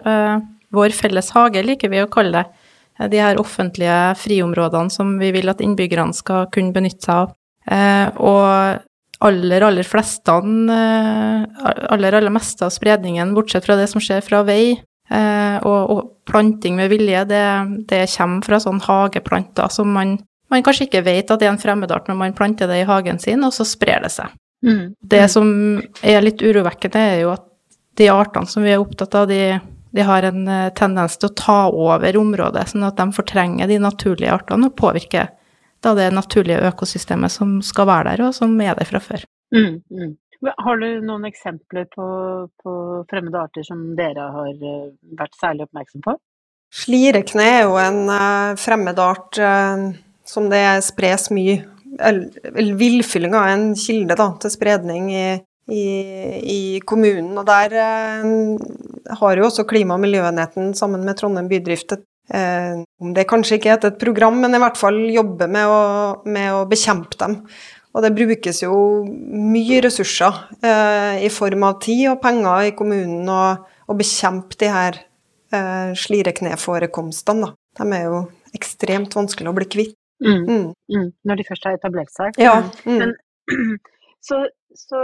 Vår 0.71 0.95
felles 0.95 1.33
hage 1.35 1.63
liker 1.65 1.91
vi 1.91 1.99
å 2.03 2.11
kalle 2.11 2.39
det. 2.39 2.63
De 3.11 3.19
her 3.19 3.41
offentlige 3.41 4.15
friområdene 4.17 4.93
som 4.93 5.17
vi 5.19 5.33
vil 5.35 5.51
at 5.51 5.59
innbyggerne 5.61 6.15
skal 6.15 6.47
kunne 6.53 6.71
benytte 6.73 7.05
seg 7.05 7.27
av. 7.27 7.35
Og 8.23 9.27
aller, 9.27 9.65
aller 9.67 9.85
fleste, 9.85 10.33
aller, 10.33 12.17
aller 12.17 12.33
meste 12.33 12.65
av 12.65 12.73
spredningen, 12.73 13.35
bortsett 13.37 13.67
fra 13.67 13.77
det 13.77 13.85
som 13.91 14.01
skjer 14.01 14.23
fra 14.25 14.41
vei, 14.47 14.79
og, 15.07 15.91
og 15.93 15.99
planting 16.27 16.75
med 16.75 16.89
vilje, 16.91 17.21
det, 17.29 17.43
det 17.87 18.01
kommer 18.11 18.43
fra 18.43 18.57
sånne 18.59 18.83
hageplanter 18.83 19.71
som 19.71 19.93
man 19.95 20.17
man 20.51 20.63
kanskje 20.63 20.87
ikke 20.87 21.03
vet 21.05 21.31
at 21.31 21.41
det 21.41 21.47
er 21.47 21.53
en 21.53 21.61
fremmedart 21.61 22.07
når 22.07 22.19
man 22.19 22.35
planter 22.35 22.69
det 22.71 22.81
i 22.81 22.87
hagen 22.87 23.19
sin, 23.19 23.43
og 23.43 23.53
så 23.55 23.65
sprer 23.67 24.03
det 24.05 24.13
seg. 24.15 24.35
Mm. 24.65 24.93
Det 24.99 25.23
mm. 25.25 25.31
som 25.31 25.49
er 26.01 26.23
litt 26.23 26.43
urovekkende, 26.43 27.01
er 27.01 27.23
jo 27.25 27.33
at 27.35 27.43
de 27.99 28.07
artene 28.13 28.49
som 28.49 28.65
vi 28.65 28.73
er 28.73 28.81
opptatt 28.81 29.15
av, 29.17 29.27
de, 29.29 29.57
de 29.95 30.05
har 30.05 30.27
en 30.27 30.47
eh, 30.47 30.69
tendens 30.77 31.17
til 31.17 31.29
å 31.29 31.37
ta 31.37 31.59
over 31.69 32.19
området, 32.19 32.67
sånn 32.71 32.85
at 32.87 32.99
de 32.99 33.09
fortrenger 33.15 33.69
de 33.69 33.79
naturlige 33.81 34.33
artene 34.33 34.69
og 34.69 34.77
påvirker 34.79 35.33
da 35.85 35.93
det 35.97 36.09
naturlige 36.15 36.71
økosystemet 36.71 37.33
som 37.33 37.57
skal 37.65 37.89
være 37.89 38.15
der, 38.15 38.27
og 38.29 38.37
som 38.37 38.55
er 38.63 38.77
der 38.77 38.87
fra 38.89 39.01
før. 39.03 39.25
Mm, 39.53 39.81
mm. 39.91 40.15
Har 40.45 40.81
du 40.81 40.87
noen 41.01 41.25
eksempler 41.25 41.87
på, 41.89 42.07
på, 42.61 42.73
fremmede 43.09 43.39
arter 43.41 43.65
som 43.65 43.79
dere 43.97 44.27
har 44.35 44.51
eh, 44.53 44.91
vært 45.17 45.37
særlig 45.39 45.65
oppmerksom 45.65 46.03
på? 46.05 46.13
Slirekne 46.73 47.45
er 47.47 47.61
jo 47.63 47.77
en 47.79 48.03
uh, 48.11 48.57
fremmed 48.59 48.99
art 48.99 49.39
uh, 49.39 49.87
som 50.27 50.49
det 50.51 50.61
spres 50.83 51.29
mye 51.31 51.61
Villfyllinga 51.97 53.43
er 53.47 53.53
en 53.55 53.69
kilde 53.77 54.17
da, 54.19 54.27
til 54.41 54.53
spredning 54.53 55.09
i, 55.13 55.27
i, 55.71 55.85
i, 56.55 56.59
kommunen. 56.85 57.33
Og 57.37 57.47
der 57.47 57.73
eh, 57.81 59.15
har 59.21 59.39
jo 59.39 59.47
også 59.47 59.65
Klima- 59.69 59.97
og 59.97 60.03
miljøenheten 60.03 60.73
sammen 60.77 61.05
med 61.07 61.17
Trondheim 61.17 61.49
bydrift 61.51 61.95
et 61.95 62.05
eh, 62.33 62.83
om 63.01 63.13
det 63.15 63.27
kanskje 63.29 63.57
ikke 63.57 63.73
heter 63.73 63.93
et 63.93 64.01
program, 64.01 64.39
men 64.43 64.55
i 64.55 64.61
hvert 64.61 64.77
fall 64.79 64.99
jobbe 65.13 65.47
med 65.51 65.71
å, 65.71 65.81
med 66.27 66.53
å 66.53 66.65
bekjempe 66.69 67.19
dem. 67.21 67.39
Og 67.97 68.03
det 68.05 68.13
brukes 68.13 68.61
jo 68.61 68.73
mye 69.09 69.79
ressurser 69.81 70.35
eh, 70.61 71.23
i 71.25 71.29
form 71.33 71.63
av 71.65 71.79
tid 71.81 72.03
og 72.11 72.19
penger 72.21 72.69
i 72.69 72.75
kommunen 72.77 73.25
å, 73.33 73.41
bekjempe 73.97 74.57
de 74.61 74.69
her 74.69 74.99
eh, 75.55 75.95
slirekneforekomstene. 75.97 77.49
De 77.79 77.87
er 77.97 78.03
jo 78.05 78.19
ekstremt 78.57 79.15
vanskelig 79.17 79.49
å 79.49 79.55
bli 79.57 79.65
kvitt. 79.77 79.95
Mm, 80.21 80.45
Mm. 80.49 80.73
mm. 80.93 81.09
Når 81.29 81.37
de 81.37 81.43
først 81.45 81.65
har 81.65 81.75
etablert 81.77 82.09
seg. 82.13 82.37
Ja. 82.41 82.55
Mm. 82.85 82.93
Mm. 82.93 82.97
Men 83.01 83.11
så, 84.27 84.39
så 84.73 85.01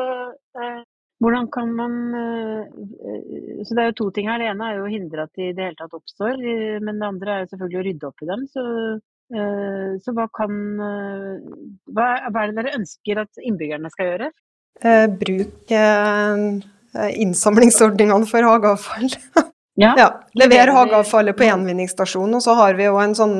eh, 0.57 0.81
hvordan 1.21 1.47
kan 1.53 1.69
man 1.77 1.93
eh, 2.17 2.63
eh, 2.65 3.61
Så 3.63 3.75
det 3.77 3.83
er 3.83 3.91
jo 3.91 3.97
to 4.01 4.09
ting 4.11 4.27
her. 4.29 4.41
Det 4.41 4.49
ene 4.51 4.69
er 4.71 4.79
jo 4.79 4.87
å 4.87 4.91
hindre 4.91 5.27
at 5.27 5.33
de 5.37 5.49
i 5.51 5.53
det 5.55 5.67
hele 5.69 5.79
tatt 5.79 5.93
oppstår. 5.97 6.33
eh, 6.41 6.79
Men 6.83 6.99
det 6.99 7.09
andre 7.09 7.35
er 7.35 7.43
jo 7.45 7.51
selvfølgelig 7.53 7.81
å 7.81 7.85
rydde 7.89 8.09
opp 8.09 8.25
i 8.25 8.29
dem. 8.31 8.45
Så, 8.53 8.63
så 10.03 10.13
hva 10.15 10.27
kan 10.35 10.59
eh, 10.87 11.39
hva, 11.89 12.07
hva 12.29 12.43
er 12.43 12.51
det 12.51 12.59
dere 12.59 12.75
ønsker 12.79 13.23
at 13.23 13.41
innbyggerne 13.41 13.91
skal 13.93 14.11
gjøre? 14.11 14.29
Eh, 14.83 15.07
bruk 15.21 15.73
eh, 15.73 16.45
innsamlingsordningene 17.23 18.29
for 18.29 18.51
hageavfall. 18.51 19.09
Ja. 19.75 19.95
Ja, 19.97 20.07
Lever 20.37 20.69
hageavfallet 20.69 21.33
på 21.37 21.47
gjenvinningsstasjonen, 21.47 22.35
og 22.37 22.43
så 22.45 22.53
har 22.59 22.75
vi 22.77 22.85
jo 22.85 22.99
en 23.01 23.15
sånn 23.17 23.37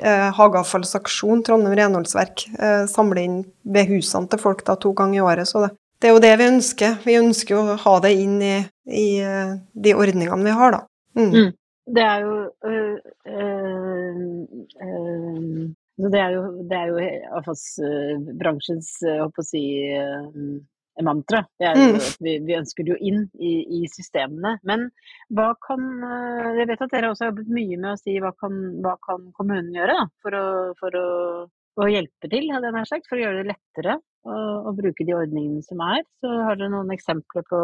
eh, 0.00 0.32
hageavfallsaksjon, 0.34 1.44
Trondheim 1.46 1.76
renholdsverk, 1.78 2.42
eh, 2.58 2.86
samler 2.90 3.20
inn 3.22 3.36
ved 3.62 3.92
husene 3.92 4.26
til 4.32 4.42
folk 4.42 4.64
da 4.66 4.74
to 4.82 4.90
ganger 4.98 5.20
i 5.20 5.22
året. 5.22 5.46
Så 5.46 5.62
det, 5.62 5.70
det 6.02 6.10
er 6.10 6.16
jo 6.16 6.24
det 6.24 6.32
vi 6.40 6.48
ønsker. 6.50 6.96
Vi 7.06 7.14
ønsker 7.20 7.54
jo 7.54 7.60
å 7.62 7.78
ha 7.84 7.94
det 8.02 8.12
inn 8.18 8.34
i, 8.42 8.56
i 8.90 9.06
eh, 9.22 9.54
de 9.86 9.94
ordningene 9.94 10.42
vi 10.42 10.56
har, 10.58 10.74
da. 10.74 10.82
Mm. 11.14 11.30
Mm. 11.30 11.54
Det 11.86 12.02
er 12.02 12.18
jo 12.24 12.36
øh, 12.66 12.98
øh, 13.30 14.22
øh, 14.86 15.74
det 15.96 16.20
er 16.20 16.30
jo, 16.34 16.40
det 16.68 16.76
er 16.76 16.86
jo 16.90 16.96
avfallsbransjens 17.38 18.88
øh, 19.06 19.20
håper 19.22 19.44
å 19.44 19.46
si, 19.46 19.62
øh, 19.96 20.58
mantra. 21.04 21.42
Det 21.58 21.66
er 21.68 21.76
jo 21.76 21.86
Mm. 21.86 21.96
at 21.96 22.16
vi, 22.20 22.32
vi 22.46 22.56
ønsker 22.56 22.84
det 22.84 22.92
jo 22.94 22.98
inn 23.00 23.22
i, 23.40 23.52
i 23.78 23.80
systemene. 23.88 24.58
Men 24.64 24.90
hva 25.32 25.54
kan 25.66 25.80
øh, 26.04 26.58
Jeg 26.58 26.68
vet 26.68 26.82
at 26.82 26.92
dere 26.92 27.10
også 27.10 27.24
har 27.24 27.32
jobbet 27.32 27.48
mye 27.52 27.76
med 27.76 27.90
å 27.92 28.00
si 28.00 28.18
hva 28.20 28.32
kan, 28.40 28.54
hva 28.84 28.96
kan 29.04 29.30
kommunen 29.36 29.74
gjøre 29.76 29.96
da, 29.96 30.06
for, 30.22 30.36
å, 30.36 30.46
for 30.80 31.00
å, 31.00 31.08
å 31.80 31.88
hjelpe 31.90 32.30
til, 32.32 32.48
hadde 32.52 32.70
jeg 32.70 32.76
nær 32.76 32.88
sagt, 32.88 33.08
for 33.08 33.18
å 33.18 33.24
gjøre 33.24 33.42
det 33.42 33.50
lettere 33.52 33.98
å, 34.24 34.38
å 34.70 34.76
bruke 34.76 35.04
de 35.04 35.16
ordningene 35.16 35.64
som 35.66 35.82
er. 35.84 36.04
Så 36.20 36.32
har 36.48 36.56
dere 36.56 36.72
noen 36.72 36.92
eksempler 36.96 37.44
på, 37.50 37.60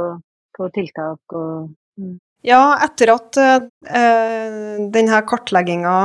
på 0.59 0.69
tiltak 0.77 1.37
og 1.39 1.73
mm. 2.01 2.19
Ja, 2.43 2.63
etter 2.83 3.13
at 3.15 3.39
eh, 3.39 4.79
denne 4.91 5.21
kartlegginga 5.31 5.99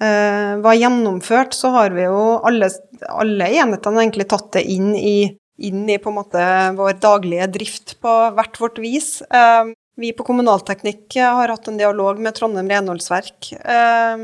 eh, 0.00 0.54
var 0.64 0.78
gjennomført, 0.78 1.52
så 1.56 1.74
har 1.74 1.92
vi 1.96 2.06
jo 2.06 2.38
alle, 2.48 2.70
alle 3.12 3.50
enhetene 3.60 4.06
egentlig 4.06 4.30
tatt 4.32 4.48
det 4.56 4.64
inn 4.64 4.94
i, 4.96 5.28
inn 5.60 5.84
i 5.92 5.98
vår 6.00 6.96
daglige 7.02 7.50
drift 7.58 7.98
på 8.00 8.14
hvert 8.38 8.56
vårt 8.62 8.80
vis. 8.80 9.18
Eh, 9.28 9.74
vi 9.98 10.14
på 10.14 10.24
Kommunalteknikk 10.24 11.18
har 11.18 11.52
hatt 11.52 11.68
en 11.68 11.76
dialog 11.76 12.20
med 12.22 12.36
Trondheim 12.36 12.68
renholdsverk 12.70 13.52
eh, 13.58 14.14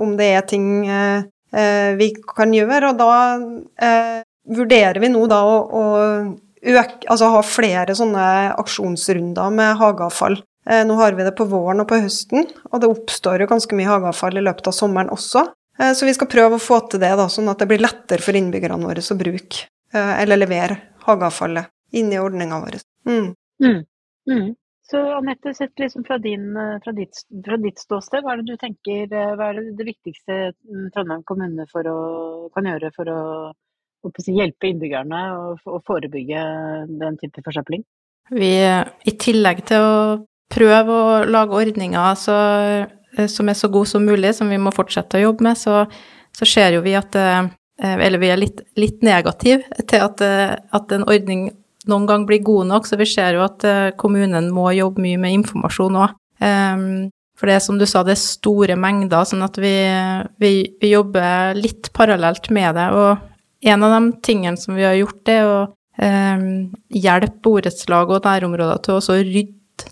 om 0.00 0.14
det 0.18 0.30
er 0.32 0.46
ting 0.48 0.70
eh, 0.88 1.94
vi 2.00 2.12
kan 2.24 2.54
gjøre, 2.56 2.90
og 2.90 2.98
da 2.98 3.14
eh, 3.84 4.22
vurderer 4.50 4.98
vi 5.02 5.10
nå 5.12 5.26
da 5.30 5.42
å, 5.44 5.58
å 5.70 5.84
øke, 6.62 7.04
altså 7.06 7.30
ha 7.34 7.42
flere 7.46 7.94
sånne 7.94 8.24
aksjonsrunder 8.58 9.52
med 9.54 9.76
hageavfall. 9.82 10.40
Eh, 10.70 10.86
Nå 10.86 10.94
har 10.94 11.12
vi 11.12 11.26
det 11.26 11.34
på 11.36 11.48
våren 11.50 11.82
og 11.82 11.88
på 11.90 11.98
høsten, 12.04 12.46
og 12.70 12.82
det 12.82 12.90
oppstår 12.90 13.42
jo 13.42 13.50
ganske 13.50 13.76
mye 13.78 13.90
hageavfall 13.90 14.38
i 14.38 14.44
løpet 14.44 14.70
av 14.70 14.76
sommeren 14.76 15.10
også. 15.10 15.44
Eh, 15.80 15.92
Så 15.98 16.06
vi 16.06 16.14
skal 16.14 16.30
prøve 16.30 16.58
å 16.58 16.62
få 16.62 16.80
til 16.86 17.02
det, 17.02 17.10
da, 17.18 17.26
sånn 17.26 17.50
at 17.50 17.58
det 17.58 17.68
blir 17.70 17.82
lettere 17.82 18.22
for 18.22 18.38
innbyggerne 18.38 18.86
våre 18.86 19.02
å 19.02 19.18
bruke 19.18 19.66
eh, 19.92 20.14
eller 20.22 20.38
levere 20.38 20.78
hageavfallet 21.06 21.72
inn 21.98 22.12
i 22.12 22.22
ordninga 22.22 22.60
vår. 22.62 22.78
Mm. 23.08 23.32
Mm. 23.64 23.80
Mm. 24.30 24.50
Så 24.90 25.00
Anette, 25.14 25.54
sett 25.54 25.78
liksom 25.78 26.04
fra, 26.06 26.18
din, 26.18 26.52
fra, 26.84 26.92
ditt, 26.92 27.18
fra 27.46 27.56
ditt 27.62 27.78
ståsted, 27.78 28.22
hva 28.22 28.34
er 28.34 28.40
det 28.40 28.54
du 28.54 28.56
tenker 28.58 29.06
hva 29.10 29.50
er 29.50 29.58
det, 29.60 29.76
det 29.78 29.86
viktigste 29.86 30.38
mm, 30.50 30.88
Trondheim 30.94 31.22
kommune 31.26 31.66
for 31.70 31.86
å, 31.86 31.98
kan 32.54 32.66
gjøre 32.66 32.90
for 32.94 33.10
å, 33.10 33.20
å 34.02 34.12
hjelpe 34.26 34.70
innbyggerne 34.70 35.20
og, 35.38 35.62
og 35.70 35.84
forebygge 35.86 36.42
den 36.90 37.20
type 37.22 37.42
forsøpling? 37.46 37.86
Vi, 38.34 38.50
i 38.50 39.14
tillegg 39.18 39.62
til 39.70 39.86
å 39.86 39.94
prøve 40.50 40.96
å 40.96 41.20
lage 41.30 41.56
ordninger 41.56 42.18
så, 42.18 42.36
eh, 43.16 43.28
som 43.30 43.48
er 43.48 43.58
så 43.58 43.70
gode 43.72 43.90
som 43.90 44.04
mulig, 44.06 44.34
som 44.36 44.50
vi 44.50 44.58
må 44.60 44.72
fortsette 44.74 45.18
å 45.18 45.24
jobbe 45.28 45.46
med, 45.46 45.58
så, 45.58 45.84
så 46.36 46.48
ser 46.48 46.76
jo 46.76 46.84
vi 46.86 46.98
at 46.98 47.16
eh, 47.16 47.48
Eller 47.80 48.20
vi 48.20 48.28
er 48.28 48.36
litt, 48.36 48.58
litt 48.76 49.00
negative 49.00 49.64
til 49.88 50.02
at, 50.04 50.20
eh, 50.20 50.52
at 50.52 50.92
en 50.92 51.06
ordning 51.08 51.46
noen 51.88 52.04
gang 52.04 52.26
blir 52.28 52.42
god 52.44 52.68
nok, 52.68 52.84
så 52.84 52.98
vi 53.00 53.06
ser 53.08 53.38
jo 53.38 53.46
at 53.46 53.64
eh, 53.64 53.94
kommunen 53.96 54.50
må 54.52 54.66
jobbe 54.76 55.00
mye 55.00 55.16
med 55.16 55.38
informasjon 55.38 55.96
òg. 55.96 56.18
For 57.40 57.48
det 57.48 57.54
er 57.56 57.62
som 57.64 57.78
du 57.80 57.86
sa, 57.88 58.02
det 58.04 58.12
er 58.12 58.20
store 58.20 58.76
mengder, 58.76 59.24
sånn 59.24 59.40
at 59.46 59.56
vi, 59.56 59.72
vi, 60.44 60.52
vi 60.76 60.90
jobber 60.92 61.56
litt 61.56 61.88
parallelt 61.96 62.50
med 62.52 62.76
det. 62.76 62.90
Og 62.92 63.70
en 63.72 63.86
av 63.86 63.94
de 63.96 64.12
tingene 64.20 64.60
som 64.60 64.76
vi 64.76 64.84
har 64.84 64.98
gjort, 64.98 65.22
er 65.32 65.48
å 65.48 65.56
eh, 66.04 66.44
hjelpe 67.00 67.40
borettslag 67.44 68.12
og 68.12 68.28
nærområder 68.28 68.84
til 68.84 68.92
å 68.92 69.00
også 69.00 69.16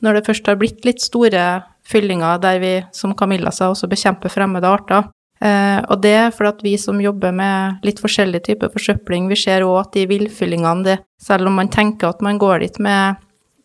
når 0.04 0.18
det 0.18 0.26
først 0.28 0.48
har 0.50 0.58
blitt 0.60 0.86
litt 0.86 1.02
store 1.02 1.44
fyllinger 1.88 2.40
der 2.42 2.60
vi, 2.62 2.72
som 2.92 3.14
Camilla 3.16 3.52
sa, 3.54 3.70
også 3.72 3.88
bekjemper 3.90 4.32
fremmede 4.32 4.68
arter. 4.68 5.08
Eh, 5.38 5.78
og 5.86 6.00
det 6.02 6.14
er 6.18 6.32
fordi 6.34 6.50
at 6.50 6.62
vi 6.66 6.74
som 6.80 7.00
jobber 7.00 7.34
med 7.34 7.84
litt 7.86 8.00
forskjellige 8.02 8.48
typer 8.50 8.72
forsøpling, 8.74 9.28
vi 9.30 9.38
ser 9.38 9.66
òg 9.66 9.80
at 9.84 9.92
de 9.94 10.06
villfyllingene, 10.10 10.84
det, 10.86 10.98
selv 11.22 11.50
om 11.50 11.58
man 11.60 11.70
tenker 11.72 12.10
at 12.10 12.24
man 12.24 12.40
går 12.42 12.64
dit 12.64 12.80
med, 12.82 13.20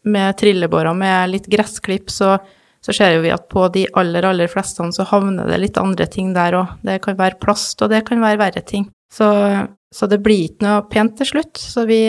med 0.05 0.37
trillebårer 0.39 0.95
med 0.97 1.33
litt 1.33 1.49
gressklipp, 1.51 2.13
så, 2.13 2.35
så 2.83 2.95
ser 2.95 3.19
vi 3.23 3.33
at 3.33 3.47
på 3.51 3.65
de 3.73 3.87
aller, 3.99 4.25
aller 4.29 4.51
fleste 4.51 4.85
så 4.93 5.07
havner 5.09 5.49
det 5.49 5.61
litt 5.63 5.79
andre 5.81 6.07
ting 6.07 6.33
der 6.37 6.59
òg. 6.61 6.75
Det 6.85 6.99
kan 7.05 7.17
være 7.19 7.41
plast, 7.41 7.81
og 7.81 7.93
det 7.93 8.03
kan 8.07 8.21
være 8.21 8.41
verre 8.41 8.65
ting. 8.65 8.89
Så, 9.13 9.29
så 9.93 10.09
det 10.09 10.21
blir 10.25 10.49
ikke 10.49 10.65
noe 10.65 10.85
pent 10.89 11.17
til 11.19 11.33
slutt. 11.33 11.57
Så 11.57 11.87
vi, 11.89 12.05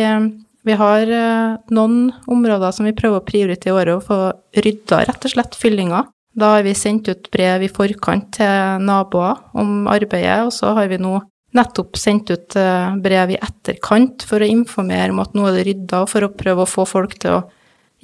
vi 0.65 0.77
har 0.81 1.11
eh, 1.13 1.57
noen 1.77 2.09
områder 2.31 2.73
som 2.73 2.89
vi 2.89 2.95
prøver 2.97 3.21
å 3.21 3.27
prioritere 3.27 3.73
i 3.73 3.77
året, 3.77 3.99
å 3.99 4.05
få 4.05 4.65
rydda 4.65 5.03
rett 5.05 5.27
og 5.27 5.35
slett 5.35 5.59
fyllinger. 5.61 6.09
Da 6.35 6.57
har 6.57 6.65
vi 6.67 6.75
sendt 6.75 7.09
ut 7.13 7.29
brev 7.31 7.63
i 7.63 7.71
forkant 7.71 8.33
til 8.39 8.83
naboer 8.83 9.43
om 9.61 9.85
arbeidet, 9.91 10.41
og 10.47 10.55
så 10.57 10.73
har 10.79 10.89
vi 10.91 10.99
nå 10.99 11.19
nettopp 11.55 11.99
sendt 12.01 12.33
ut 12.33 12.57
eh, 12.59 12.97
brev 13.03 13.35
i 13.35 13.39
etterkant 13.39 14.25
for 14.27 14.43
å 14.43 14.49
informere 14.49 15.13
om 15.13 15.21
at 15.23 15.37
nå 15.37 15.45
er 15.51 15.59
det 15.59 15.67
rydda, 15.69 16.03
og 16.03 16.11
for 16.11 16.27
å 16.27 16.33
prøve 16.35 16.65
å 16.65 16.71
få 16.71 16.87
folk 16.89 17.19
til 17.23 17.37
å 17.37 17.43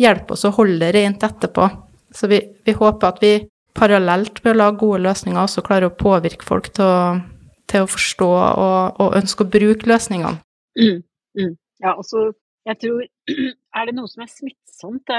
hjelpe 0.00 0.36
oss 0.36 0.46
å 0.46 0.52
holde 0.54 0.84
det 0.84 0.92
rent 0.96 1.24
etterpå. 1.26 1.66
Så 2.14 2.28
vi, 2.30 2.42
vi 2.66 2.76
håper 2.76 3.08
at 3.08 3.24
vi 3.24 3.34
parallelt 3.76 4.42
med 4.44 4.54
å 4.54 4.58
lage 4.58 4.80
gode 4.82 5.02
løsninger 5.06 5.40
også 5.40 5.64
klarer 5.66 5.88
å 5.88 5.96
påvirke 5.96 6.46
folk 6.46 6.70
til 6.76 6.86
å, 6.86 7.00
til 7.70 7.86
å 7.86 7.90
forstå 7.90 8.30
og, 8.30 9.00
og 9.02 9.18
ønske 9.18 9.46
å 9.46 9.50
bruke 9.50 9.90
løsningene. 9.90 10.42
Mm. 10.78 11.02
Mm. 11.38 11.52
Ja, 11.82 11.96
og 11.96 12.06
så 12.06 12.30
jeg 12.68 12.76
tror 12.82 13.04
Er 13.78 13.86
det 13.86 13.94
noe 13.96 14.10
som 14.10 14.24
er 14.24 14.30
smittsomt? 14.32 15.04
Det 15.08 15.18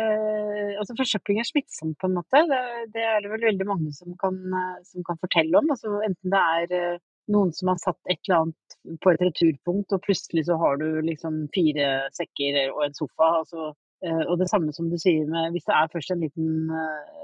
eh, 0.00 0.72
altså 0.80 0.96
Forsøpling 0.98 1.38
er 1.38 1.46
smittsomt, 1.46 1.94
på 2.00 2.08
en 2.08 2.16
måte. 2.18 2.40
Det, 2.50 2.62
det 2.96 3.04
er 3.06 3.22
det 3.22 3.30
vel 3.30 3.46
veldig 3.46 3.66
mange 3.68 3.92
som 3.94 4.16
kan, 4.18 4.40
eh, 4.58 4.80
som 4.88 5.06
kan 5.06 5.20
fortelle 5.22 5.60
om. 5.60 5.70
Altså, 5.70 6.00
enten 6.02 6.34
det 6.34 6.42
er 6.56 6.74
eh, 6.78 7.02
noen 7.30 7.52
som 7.54 7.70
har 7.70 7.78
satt 7.78 8.00
et 8.10 8.18
eller 8.26 8.40
annet 8.40 8.98
på 9.04 9.12
et 9.12 9.22
returpunkt, 9.22 9.94
og 9.94 10.02
plutselig 10.02 10.48
så 10.48 10.58
har 10.58 10.82
du 10.82 10.88
liksom 11.06 11.44
fire 11.54 11.92
sekker 12.18 12.58
og 12.72 12.82
en 12.88 12.98
sofa. 12.98 13.30
Altså, 13.44 13.70
eh, 14.02 14.24
og 14.26 14.40
det 14.42 14.50
samme 14.50 14.74
som 14.74 14.90
du 14.90 14.98
sier 14.98 15.28
med 15.30 15.54
Hvis 15.54 15.68
det 15.70 15.78
er 15.78 15.92
først 15.94 16.16
en 16.16 16.26
liten 16.26 16.74
eh, 16.74 17.22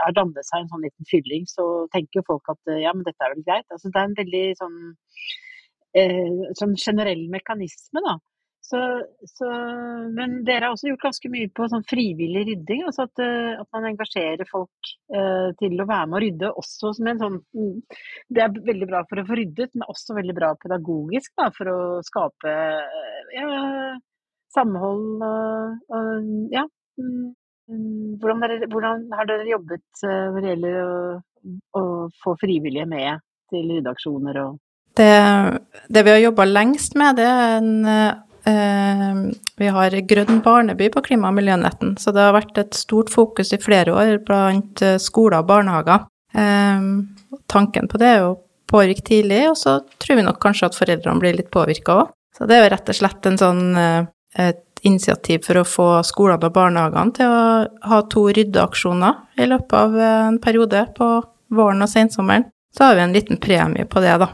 har 0.00 0.16
dannet 0.16 0.46
seg 0.46 0.64
en 0.64 0.72
sånn 0.72 0.84
liten 0.86 1.08
fylling, 1.10 1.46
så 1.50 1.66
tenker 1.94 2.26
folk 2.26 2.50
at 2.52 2.72
eh, 2.72 2.82
ja, 2.84 2.94
men 2.96 3.06
dette 3.06 3.22
er 3.24 3.34
vel 3.34 3.46
greit. 3.46 3.68
Altså, 3.70 3.92
det 3.92 4.00
er 4.00 4.10
en 4.10 4.18
veldig 4.18 4.44
sånn, 4.60 4.78
eh, 6.02 6.50
sånn 6.58 6.76
generell 6.88 7.24
mekanisme, 7.32 8.02
da. 8.06 8.18
Så, 8.70 8.80
så, 9.26 9.48
men 10.14 10.36
dere 10.46 10.68
har 10.68 10.74
også 10.74 10.92
gjort 10.92 11.08
ganske 11.08 11.30
mye 11.32 11.48
på 11.54 11.66
sånn 11.72 11.82
frivillig 11.90 12.44
rydding. 12.46 12.84
altså 12.86 13.08
At, 13.08 13.22
eh, 13.24 13.56
at 13.58 13.66
man 13.74 13.88
engasjerer 13.88 14.46
folk 14.46 14.92
eh, 15.10 15.48
til 15.58 15.74
å 15.74 15.86
være 15.88 16.06
med 16.06 16.18
å 16.18 16.20
rydde. 16.22 16.52
også 16.62 16.92
som 16.94 17.10
en 17.10 17.22
sånn, 17.22 17.40
mm, 17.56 17.98
Det 18.30 18.44
er 18.44 18.62
veldig 18.68 18.90
bra 18.92 19.02
for 19.10 19.22
å 19.22 19.26
få 19.26 19.40
ryddet, 19.40 19.74
men 19.74 19.90
også 19.90 20.14
veldig 20.20 20.38
bra 20.38 20.52
pedagogisk 20.62 21.34
da, 21.40 21.48
for 21.56 21.72
å 21.72 21.80
skape 22.06 22.54
eh, 22.54 23.34
ja, 23.40 23.50
samhold 24.54 25.26
og, 25.32 25.82
og 25.90 26.32
ja. 26.54 26.66
mm, 27.00 27.28
Hvordan, 27.70 28.40
dere, 28.42 28.66
hvordan, 28.70 29.04
har 29.14 29.26
dere 29.30 29.50
jobbet 29.50 30.06
eh, 30.06 30.24
når 30.30 30.40
det 30.40 30.54
gjelder 30.54 30.80
å, 30.86 30.96
å 31.78 31.84
få 32.22 32.38
frivillige 32.38 32.86
med 32.90 33.22
til 33.50 33.70
ryddeaksjoner 33.74 34.44
og 34.46 34.58
Det, 34.98 35.14
det 35.90 36.02
vi 36.06 36.10
har 36.10 36.26
jobba 36.28 36.50
lengst 36.50 36.98
med, 36.98 37.18
det 37.18 37.30
er 37.30 37.56
en 37.58 37.78
Vi 39.60 39.68
har 39.68 39.96
Grønn 40.08 40.40
barneby 40.44 40.88
på 40.92 41.02
Klima- 41.04 41.28
og 41.28 41.36
miljønetten, 41.36 41.96
så 42.00 42.12
det 42.16 42.22
har 42.24 42.36
vært 42.36 42.58
et 42.58 42.76
stort 42.78 43.10
fokus 43.12 43.52
i 43.52 43.60
flere 43.60 43.92
år 43.92 44.20
blant 44.26 44.82
eh, 44.82 44.98
skoler 45.02 45.42
og 45.42 45.50
barnehager. 45.50 46.06
Eh, 46.32 46.86
tanken 47.50 47.90
på 47.90 48.00
det 48.00 48.08
er 48.14 48.22
jo 48.24 48.38
påvirke 48.70 49.04
tidlig, 49.06 49.42
og 49.50 49.58
så 49.58 49.80
tror 49.98 50.20
vi 50.20 50.24
nok 50.26 50.40
kanskje 50.42 50.70
at 50.70 50.78
foreldrene 50.78 51.22
blir 51.22 51.36
litt 51.36 51.50
påvirka 51.52 51.98
òg. 52.02 52.14
Så 52.36 52.46
det 52.48 52.56
er 52.56 52.64
jo 52.64 52.72
rett 52.72 52.92
og 52.92 52.98
slett 53.00 53.28
en 53.28 53.40
sånn, 53.40 53.64
eh, 53.76 54.06
et 54.38 54.64
initiativ 54.86 55.44
for 55.44 55.60
å 55.60 55.66
få 55.68 55.88
skolene 56.06 56.46
og 56.48 56.54
barnehagene 56.56 57.12
til 57.18 57.28
å 57.28 57.42
ha 57.90 57.98
to 58.08 58.22
ryddeaksjoner 58.32 59.42
i 59.42 59.48
løpet 59.50 59.76
av 59.76 59.98
en 60.06 60.38
periode 60.40 60.86
på 60.96 61.10
våren 61.52 61.82
og 61.82 61.90
sensommeren. 61.90 62.48
så 62.70 62.84
har 62.84 62.94
vi 62.94 63.00
en 63.02 63.12
liten 63.12 63.36
premie 63.36 63.84
på 63.84 64.00
det, 64.00 64.12
da, 64.22 64.28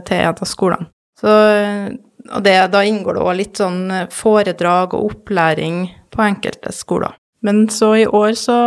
til 0.00 0.16
en 0.16 0.28
av 0.32 0.46
skolene. 0.48 0.86
Så, 1.20 1.28
og 2.32 2.42
det, 2.44 2.56
da 2.72 2.82
inngår 2.84 3.18
det 3.18 3.24
òg 3.24 3.38
litt 3.38 3.60
sånn 3.60 3.82
foredrag 4.12 4.94
og 4.96 5.10
opplæring 5.10 5.84
på 6.12 6.24
enkelte 6.24 6.72
skoler. 6.74 7.16
Men 7.46 7.68
så 7.70 7.92
i 7.96 8.06
år 8.06 8.32
så 8.38 8.58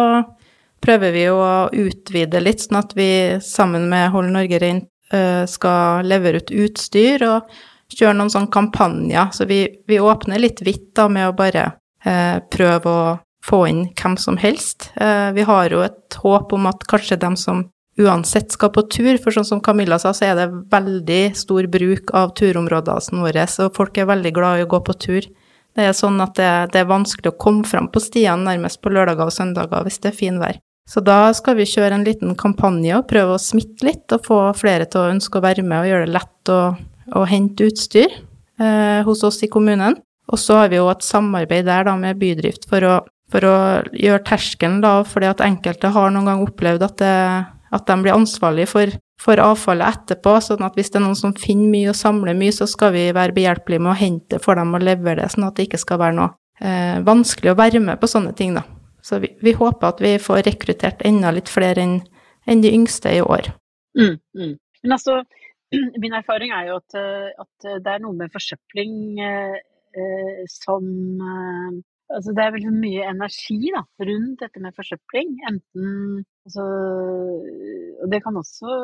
prøver 0.84 1.12
vi 1.12 1.26
å 1.32 1.68
utvide 1.76 2.42
litt, 2.44 2.64
sånn 2.64 2.80
at 2.80 2.96
vi 2.98 3.10
sammen 3.44 3.90
med 3.92 4.12
Hold 4.14 4.32
Norge 4.36 4.60
Rent 4.62 4.88
eh, 5.12 5.44
skal 5.50 6.08
levere 6.08 6.40
ut 6.44 6.54
utstyr 6.54 7.26
og 7.28 7.50
kjøre 7.92 8.16
noen 8.18 8.32
sånne 8.32 8.54
kampanjer. 8.54 9.34
Så 9.36 9.50
vi, 9.50 9.64
vi 9.90 10.00
åpner 10.00 10.42
litt 10.42 10.64
vidt 10.66 10.94
da 10.98 11.10
med 11.12 11.30
å 11.30 11.36
bare 11.38 11.66
eh, 12.06 12.38
prøve 12.52 12.94
å 12.94 13.18
få 13.46 13.64
inn 13.70 13.84
hvem 13.98 14.18
som 14.20 14.40
helst. 14.40 14.92
Eh, 15.00 15.32
vi 15.36 15.46
har 15.48 15.74
jo 15.74 15.84
et 15.86 16.20
håp 16.24 16.56
om 16.56 16.70
at 16.70 16.86
kanskje 16.90 17.20
dem 17.20 17.38
som 17.40 17.66
uansett 18.00 18.54
skal 18.56 18.72
på 18.76 18.86
tur, 18.92 19.18
for 19.22 19.36
sånn 19.36 19.48
som 19.48 19.62
Camilla 19.64 20.00
sa, 20.00 20.14
så 20.16 20.30
er 20.30 20.40
det 20.40 20.48
veldig 20.72 21.22
stor 21.38 21.68
bruk 21.72 22.14
av 22.16 22.34
turområdene 22.40 23.24
våre, 23.24 23.46
så 23.52 23.70
folk 23.76 24.00
er 24.00 24.10
veldig 24.10 24.34
glad 24.36 24.60
i 24.60 24.66
å 24.66 24.72
gå 24.72 24.80
på 24.88 24.96
tur. 25.02 25.28
Det 25.78 25.86
er 25.86 25.94
sånn 25.96 26.18
at 26.24 26.34
det, 26.40 26.50
det 26.74 26.82
er 26.82 26.90
vanskelig 26.90 27.34
å 27.34 27.40
komme 27.40 27.68
fram 27.68 27.88
på 27.92 28.02
stiene 28.04 28.48
nærmest 28.48 28.82
på 28.82 28.92
lørdager 28.94 29.30
og 29.30 29.36
søndager 29.36 29.86
hvis 29.86 30.02
det 30.04 30.12
er 30.12 30.18
finvær. 30.18 30.60
Så 30.90 31.04
da 31.06 31.30
skal 31.38 31.60
vi 31.60 31.68
kjøre 31.70 32.00
en 32.00 32.06
liten 32.08 32.34
kampanje 32.38 32.96
og 32.98 33.06
prøve 33.12 33.36
å 33.36 33.42
smitte 33.42 33.86
litt 33.86 34.16
og 34.16 34.26
få 34.26 34.40
flere 34.58 34.88
til 34.90 35.04
å 35.04 35.12
ønske 35.12 35.38
å 35.38 35.46
være 35.46 35.62
med 35.62 35.84
og 35.84 35.92
gjøre 35.92 36.08
det 36.08 36.16
lett 36.16 36.52
å, 36.52 36.60
å 37.14 37.26
hente 37.30 37.68
utstyr 37.70 38.10
eh, 38.10 39.02
hos 39.06 39.22
oss 39.28 39.38
i 39.46 39.52
kommunen. 39.54 40.00
Og 40.30 40.42
så 40.42 40.58
har 40.64 40.72
vi 40.74 40.80
jo 40.80 40.90
et 40.90 41.06
samarbeid 41.06 41.70
der 41.70 41.86
da 41.86 41.94
med 41.98 42.18
Bydrift 42.22 42.66
for 42.70 42.86
å, 42.86 42.96
for 43.30 43.46
å 43.46 43.56
gjøre 43.94 44.26
terskelen 44.26 44.82
lav, 44.82 45.06
fordi 45.10 45.30
at 45.30 45.46
enkelte 45.46 45.94
har 45.94 46.10
noen 46.14 46.30
gang 46.32 46.44
opplevd 46.46 46.86
at 46.90 46.98
det 47.02 47.16
at 47.76 47.86
de 47.88 47.98
blir 48.02 48.16
ansvarlig 48.16 48.68
for, 48.72 48.92
for, 49.22 49.42
avfallet 49.44 50.00
etterpå. 50.00 50.36
sånn 50.44 50.66
at 50.66 50.78
hvis 50.78 50.92
det 50.92 51.00
er 51.00 51.06
noen 51.06 51.20
som 51.20 51.36
finner 51.38 51.70
mye 51.72 51.94
og 51.94 51.98
samler 52.00 52.38
mye, 52.38 52.56
så 52.56 52.68
skal 52.70 52.94
vi 52.96 53.10
være 53.16 53.36
behjelpelige 53.36 53.84
med 53.86 53.94
å 53.94 54.00
hente 54.00 54.40
for 54.44 54.60
dem 54.60 54.74
og 54.76 54.86
levere 54.86 55.24
det, 55.24 55.32
sånn 55.34 55.48
at 55.48 55.58
det 55.58 55.70
ikke 55.70 55.82
skal 55.82 56.02
være 56.02 56.18
noe 56.20 56.32
eh, 56.62 57.00
vanskelig 57.06 57.54
å 57.54 57.60
være 57.60 57.82
med 57.84 58.00
på 58.02 58.10
sånne 58.10 58.34
ting, 58.38 58.56
da. 58.58 58.66
Så 59.06 59.22
vi, 59.24 59.32
vi, 59.42 59.56
håper 59.56 59.94
at 59.94 60.02
vi 60.04 60.18
får 60.22 60.44
rekruttert 60.50 61.04
enda 61.08 61.32
litt 61.32 61.50
flere 61.50 61.86
enn 61.86 62.00
en 62.50 62.64
de 62.64 62.72
yngste 62.74 63.12
i 63.14 63.22
år. 63.22 63.52
Mm, 63.98 64.18
mm. 64.36 64.56
Men 64.84 64.96
altså, 64.96 65.22
min 66.04 66.16
erfaring 66.18 66.54
er 66.56 66.72
jo 66.72 66.80
at, 66.82 66.98
at 67.46 67.70
det 67.84 67.94
er 67.94 68.02
noe 68.04 68.18
med 68.18 68.34
forsøpling 68.34 69.22
eh, 69.24 69.60
eh 70.00 70.44
som 70.50 70.84
eh, 71.30 71.80
Altså 72.10 72.34
det 72.34 72.42
er 72.42 72.54
veldig 72.56 72.72
mye 72.74 73.06
energi 73.06 73.60
da, 73.76 73.84
rundt 74.10 74.42
dette 74.42 74.62
med 74.64 74.74
forsøpling. 74.78 75.36
Enten 75.50 75.90
altså, 76.48 76.66
Og 78.02 78.08
det 78.10 78.22
kan 78.24 78.40
også 78.40 78.78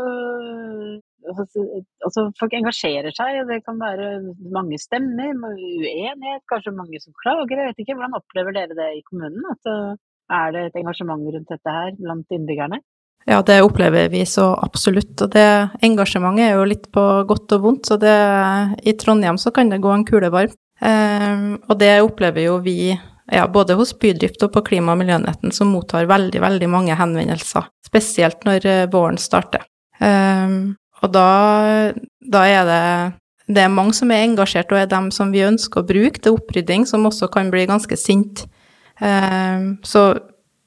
altså, 1.31 1.63
altså, 2.05 2.25
Folk 2.39 2.53
engasjerer 2.53 3.15
seg, 3.17 3.39
og 3.41 3.49
det 3.49 3.63
kan 3.65 3.81
være 3.81 4.11
mange 4.53 4.77
stemmer, 4.81 5.33
uenighet, 5.33 6.43
kanskje 6.51 6.75
mange 6.77 7.01
som 7.01 7.15
klager. 7.23 7.57
Jeg 7.57 7.71
vet 7.71 7.81
ikke, 7.85 7.97
Hvordan 7.97 8.19
opplever 8.19 8.53
dere 8.57 8.77
det 8.77 8.91
i 8.99 9.05
kommunen? 9.09 9.41
At, 9.55 9.71
uh, 9.73 9.95
er 10.35 10.53
det 10.53 10.61
et 10.67 10.77
engasjement 10.81 11.21
rundt 11.21 11.49
dette 11.53 11.73
her 11.77 11.97
blant 11.97 12.31
innbyggerne? 12.33 12.79
Ja, 13.25 13.41
det 13.41 13.63
opplever 13.65 14.09
vi 14.13 14.21
så 14.29 14.51
absolutt. 14.53 15.17
Og 15.21 15.33
det 15.33 15.47
engasjementet 15.85 16.45
er 16.45 16.59
jo 16.59 16.69
litt 16.69 16.87
på 16.93 17.03
godt 17.29 17.57
og 17.57 17.63
vondt. 17.63 17.89
Så 17.89 17.97
det, 18.01 18.13
i 18.85 18.93
Trondheim 19.01 19.41
så 19.41 19.53
kan 19.53 19.73
det 19.73 19.81
gå 19.81 19.93
en 19.93 20.05
kule 20.05 20.29
varmt. 20.33 20.57
Um, 20.75 21.55
og 21.71 21.77
det 21.79 22.01
opplever 22.03 22.49
jo 22.49 22.57
vi 22.61 22.93
ja, 23.31 23.47
både 23.47 23.73
hos 23.73 23.99
Bydrift 23.99 24.43
og 24.43 24.53
på 24.53 24.61
Klima- 24.61 24.93
og 24.93 25.01
miljønetten, 25.01 25.51
som 25.51 25.71
mottar 25.73 26.05
veldig, 26.09 26.41
veldig 26.41 26.69
mange 26.69 26.97
henvendelser. 26.97 27.69
Spesielt 27.85 28.45
når 28.45 28.67
uh, 28.69 28.89
våren 28.93 29.17
starter. 29.21 29.65
Um, 29.99 30.75
og 31.01 31.13
da, 31.13 31.29
da, 32.21 32.43
er 32.45 32.69
det 32.69 32.81
det 33.55 33.61
er 33.61 33.73
mange 33.73 33.93
som 33.93 34.09
er 34.13 34.23
engasjert, 34.25 34.71
og 34.73 34.81
er 34.81 34.89
dem 34.89 35.11
som 35.13 35.33
vi 35.33 35.43
ønsker 35.45 35.81
å 35.81 35.87
bruke 35.87 36.21
til 36.21 36.37
opprydding, 36.37 36.85
som 36.89 37.05
også 37.05 37.29
kan 37.33 37.51
bli 37.53 37.67
ganske 37.69 37.97
sint. 37.97 38.45
Um, 39.01 39.75
så 39.85 40.07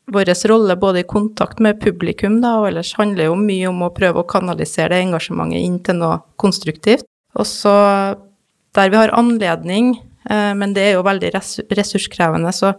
vår 0.08 0.30
rolle 0.48 0.76
både 0.80 1.02
i 1.02 1.08
kontakt 1.08 1.58
med 1.60 1.80
publikum 1.82 2.40
da, 2.40 2.56
og 2.60 2.70
ellers 2.70 2.94
handler 2.96 3.28
jo 3.28 3.38
mye 3.38 3.68
om 3.68 3.82
å 3.84 3.92
prøve 3.94 4.22
å 4.22 4.28
kanalisere 4.28 4.94
det 4.94 5.08
engasjementet 5.08 5.62
inn 5.62 5.78
til 5.84 6.00
noe 6.00 6.22
konstruktivt. 6.40 7.04
Og 7.38 7.46
så 7.46 7.74
der 8.74 8.92
vi 8.92 8.98
har 8.98 9.12
anledning 9.16 9.98
Eh, 9.98 10.07
men 10.28 10.74
det 10.76 10.82
er 10.84 10.96
jo 10.98 11.04
veldig 11.06 11.30
ressurskrevende, 11.32 12.52
så, 12.52 12.72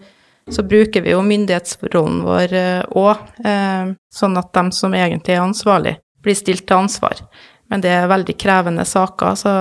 så 0.49 0.63
bruker 0.63 1.01
vi 1.05 1.13
jo 1.13 1.21
myndighetsrollen 1.25 2.21
vår 2.25 2.55
òg, 2.97 3.23
eh, 3.43 3.51
eh, 3.51 3.93
sånn 4.13 4.37
at 4.41 4.51
de 4.55 4.65
som 4.75 4.95
egentlig 4.97 5.35
er 5.35 5.45
ansvarlig, 5.45 5.95
blir 6.23 6.37
stilt 6.37 6.67
til 6.67 6.83
ansvar. 6.83 7.21
Men 7.69 7.83
det 7.85 7.93
er 7.93 8.09
veldig 8.09 8.35
krevende 8.39 8.85
saker, 8.85 9.35
så 9.37 9.53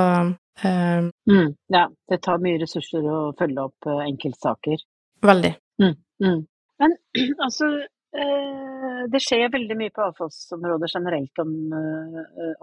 mm, 0.65 1.51
Ja, 1.75 1.85
det 2.09 2.23
tar 2.25 2.41
mye 2.43 2.61
ressurser 2.63 3.05
å 3.05 3.19
følge 3.39 3.69
opp 3.69 3.91
enkeltsaker. 3.93 4.81
Veldig. 5.23 5.53
Mm, 5.83 5.95
mm. 6.25 6.41
Men 6.81 6.97
altså, 7.45 7.69
det 9.13 9.21
skjer 9.21 9.53
veldig 9.53 9.77
mye 9.77 9.93
på 9.95 10.07
avfallsområdet 10.07 10.89
generelt 10.95 11.43
om, 11.45 11.53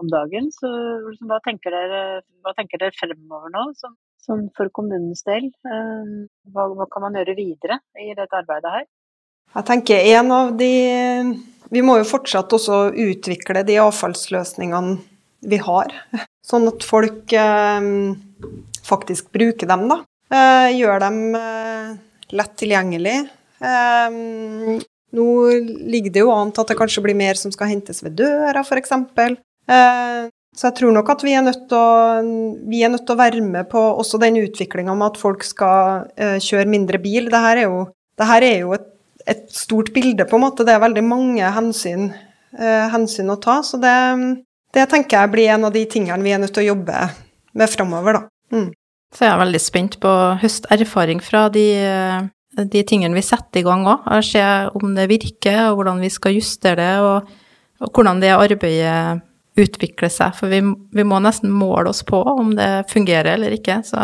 om 0.02 0.10
dagen. 0.10 0.50
Så 0.52 0.72
liksom, 1.06 1.30
hva, 1.30 1.38
tenker 1.46 1.72
dere, 1.72 2.02
hva, 2.42 2.52
tenker 2.58 2.82
dere, 2.82 2.96
fremover 2.98 3.54
nå, 3.54 3.68
som, 3.78 3.94
sånn 4.26 4.46
for 4.56 4.70
kommunens 4.74 5.24
del? 5.26 5.48
Eh, 5.66 6.14
hva, 6.52 6.68
hva, 6.74 6.86
kan 6.90 7.06
man 7.06 7.18
gjøre 7.18 7.36
videre 7.38 7.80
i 8.02 8.12
dette 8.16 8.38
arbeidet 8.38 8.72
her? 8.78 8.86
Jeg 9.56 9.68
tenker 9.68 10.08
en 10.18 10.32
av 10.34 10.48
de 10.58 10.72
Vi 11.70 11.82
må 11.82 11.96
jo 12.00 12.06
fortsatt 12.06 12.52
også 12.52 12.90
utvikle 12.92 13.62
de 13.66 13.78
avfallsløsningene 13.82 14.98
vi 15.46 15.58
har, 15.62 15.92
sånn 16.46 16.66
at 16.70 16.84
folk 16.86 17.32
eh, 17.36 17.88
faktisk 18.86 19.28
bruker 19.34 19.68
dem, 19.68 19.84
da. 19.90 19.98
Eh, 20.32 20.76
gjør 20.78 21.02
dem 21.02 21.18
eh, 21.38 21.90
lett 22.38 22.54
tilgjengelig. 22.58 23.16
Eh, 23.62 24.16
nå 25.16 25.26
ligger 25.92 26.14
det 26.14 26.24
jo 26.24 26.32
an 26.34 26.50
til 26.54 26.64
at 26.64 26.72
det 26.72 26.78
kanskje 26.78 27.04
blir 27.04 27.18
mer 27.18 27.38
som 27.38 27.52
skal 27.54 27.70
hentes 27.70 28.02
ved 28.04 28.16
døra, 28.18 28.64
f.eks. 28.64 28.94
Eh, 29.66 30.26
så 30.56 30.70
jeg 30.70 30.78
tror 30.78 30.94
nok 30.96 31.10
at 31.12 31.22
vi 31.24 31.34
er 31.36 31.44
nødt 31.44 31.66
til 31.68 31.76
å, 31.76 32.96
å 32.96 33.18
være 33.18 33.42
med 33.44 33.68
på 33.68 33.80
også 34.00 34.20
den 34.22 34.38
utviklinga 34.40 34.94
med 34.96 35.10
at 35.10 35.18
folk 35.20 35.44
skal 35.44 36.06
uh, 36.16 36.38
kjøre 36.40 36.70
mindre 36.72 37.00
bil. 37.02 37.28
Dette 37.28 37.50
er 37.50 37.60
jo, 37.66 37.82
her 38.24 38.46
er 38.46 38.62
jo 38.62 38.72
et, 38.78 38.86
et, 39.28 39.44
stort 39.52 39.92
bilde, 39.92 40.24
på 40.24 40.38
en 40.38 40.46
måte. 40.46 40.64
Det 40.64 40.72
er 40.72 40.80
veldig 40.80 41.04
mange 41.04 41.50
hensyn, 41.58 42.08
uh, 42.56 42.86
hensyn 42.94 43.34
å 43.34 43.36
ta. 43.42 43.58
Så 43.66 43.82
det, 43.82 43.92
det, 44.72 44.86
tenker 44.94 45.20
jeg 45.20 45.34
blir 45.34 45.52
en 45.58 45.68
av 45.68 45.76
de 45.76 45.84
tingene 45.92 46.24
vi 46.24 46.32
er 46.32 46.40
nødt 46.40 46.56
til 46.56 46.64
å 46.64 46.70
jobbe 46.70 47.04
med 47.56 47.72
framover, 47.76 48.22
da. 48.22 48.56
Mm. 48.56 48.72
Så 49.12 49.26
jeg 49.26 49.34
er 49.34 49.44
veldig 49.44 49.62
spent 49.62 50.00
på 50.00 50.08
å 50.08 50.34
høste 50.40 50.72
erfaring 50.72 51.20
fra 51.24 51.46
de, 51.52 51.68
de 52.56 52.88
tingene 52.88 53.16
vi 53.16 53.24
setter 53.24 53.60
i 53.60 53.68
gang 53.68 53.84
òg. 53.92 54.08
Se 54.24 54.40
om 54.72 54.96
det 54.96 55.10
virker, 55.12 55.66
og 55.68 55.82
hvordan 55.82 56.00
vi 56.00 56.10
skal 56.12 56.40
justere 56.40 56.80
det, 56.80 56.92
og, 57.04 57.32
og 57.84 57.92
hvordan 57.92 58.24
det 58.24 58.32
arbeidet 58.34 59.25
utvikle 59.56 60.10
seg, 60.12 60.34
for 60.36 60.52
vi, 60.52 60.60
vi, 60.92 61.04
må 61.04 61.20
nesten 61.24 61.52
måle 61.52 61.90
oss 61.92 62.02
på 62.06 62.20
om 62.28 62.54
det 62.58 62.86
fungerer 62.90 63.34
eller 63.34 63.56
ikke. 63.56 63.80
Så, 63.86 64.02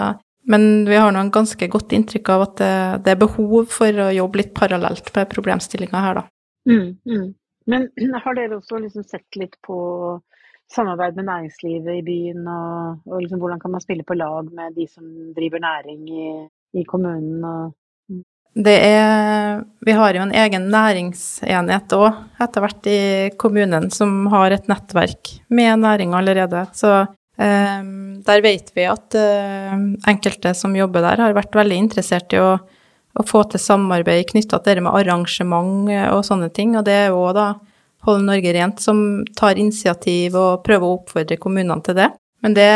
men 0.49 0.85
vi 0.89 0.99
har 0.99 1.13
nå 1.13 1.21
en 1.23 1.35
ganske 1.35 1.69
godt 1.71 1.93
inntrykk 1.93 2.33
av 2.35 2.47
at 2.47 2.57
det, 2.61 2.75
det, 3.05 3.15
er 3.15 3.23
behov 3.23 3.69
for 3.73 4.03
å 4.07 4.11
jobbe 4.15 4.43
litt 4.43 4.55
parallelt 4.59 5.13
med 5.17 5.31
problemstillinga 5.33 6.05
her, 6.07 6.23
da. 6.23 6.27
Mm, 6.71 6.89
mm. 7.07 7.29
Men 7.73 7.89
har 8.25 8.39
dere 8.39 8.59
også 8.59 8.81
liksom 8.83 9.07
sett 9.07 9.41
litt 9.41 9.59
på 9.67 9.77
samarbeid 10.73 11.19
med 11.19 11.29
næringslivet 11.29 12.01
i 12.01 12.07
byen, 12.07 12.49
og, 12.49 13.05
og 13.11 13.21
liksom 13.21 13.43
hvordan 13.43 13.61
kan 13.61 13.75
man 13.75 13.85
spille 13.85 14.07
på 14.09 14.17
lag 14.17 14.49
med 14.57 14.75
de 14.79 14.89
som 14.89 15.05
driver 15.37 15.61
næring 15.61 16.09
i, 16.09 16.27
i 16.81 16.85
kommunen? 16.89 17.45
og 17.45 17.77
det 18.55 18.75
er 18.85 19.63
Vi 19.81 19.95
har 19.97 20.15
jo 20.15 20.23
en 20.23 20.35
egen 20.37 20.69
næringsenhet 20.71 21.95
òg, 21.97 22.21
etter 22.43 22.63
hvert 22.63 22.87
i 22.91 23.01
kommunen, 23.41 23.89
som 23.91 24.29
har 24.31 24.53
et 24.53 24.69
nettverk 24.71 25.33
med 25.51 25.83
næring 25.83 26.15
allerede. 26.15 26.67
Så 26.77 26.93
eh, 27.03 27.81
der 28.23 28.45
vet 28.45 28.71
vi 28.77 28.87
at 28.87 29.17
eh, 29.19 29.75
enkelte 30.07 30.55
som 30.55 30.77
jobber 30.77 31.03
der, 31.03 31.25
har 31.25 31.35
vært 31.35 31.59
veldig 31.59 31.81
interessert 31.87 32.37
i 32.37 32.43
å, 32.43 32.55
å 32.61 33.27
få 33.27 33.43
til 33.51 33.63
samarbeid 33.63 34.31
knytta 34.31 34.61
til 34.63 34.79
det 34.79 34.87
med 34.87 34.95
arrangement 35.01 35.91
og 36.13 36.23
sånne 36.29 36.53
ting. 36.55 36.77
Og 36.79 36.87
det 36.87 36.99
er 37.07 37.11
jo 37.11 37.27
da 37.35 37.55
Hold 38.07 38.25
Norge 38.27 38.53
Rent 38.55 38.81
som 38.83 39.23
tar 39.39 39.59
initiativ 39.59 40.35
og 40.39 40.63
prøver 40.67 40.87
å 40.87 40.97
oppfordre 41.01 41.39
kommunene 41.39 41.83
til 41.87 41.99
det. 41.99 42.09
Men 42.43 42.57
det, 42.57 42.71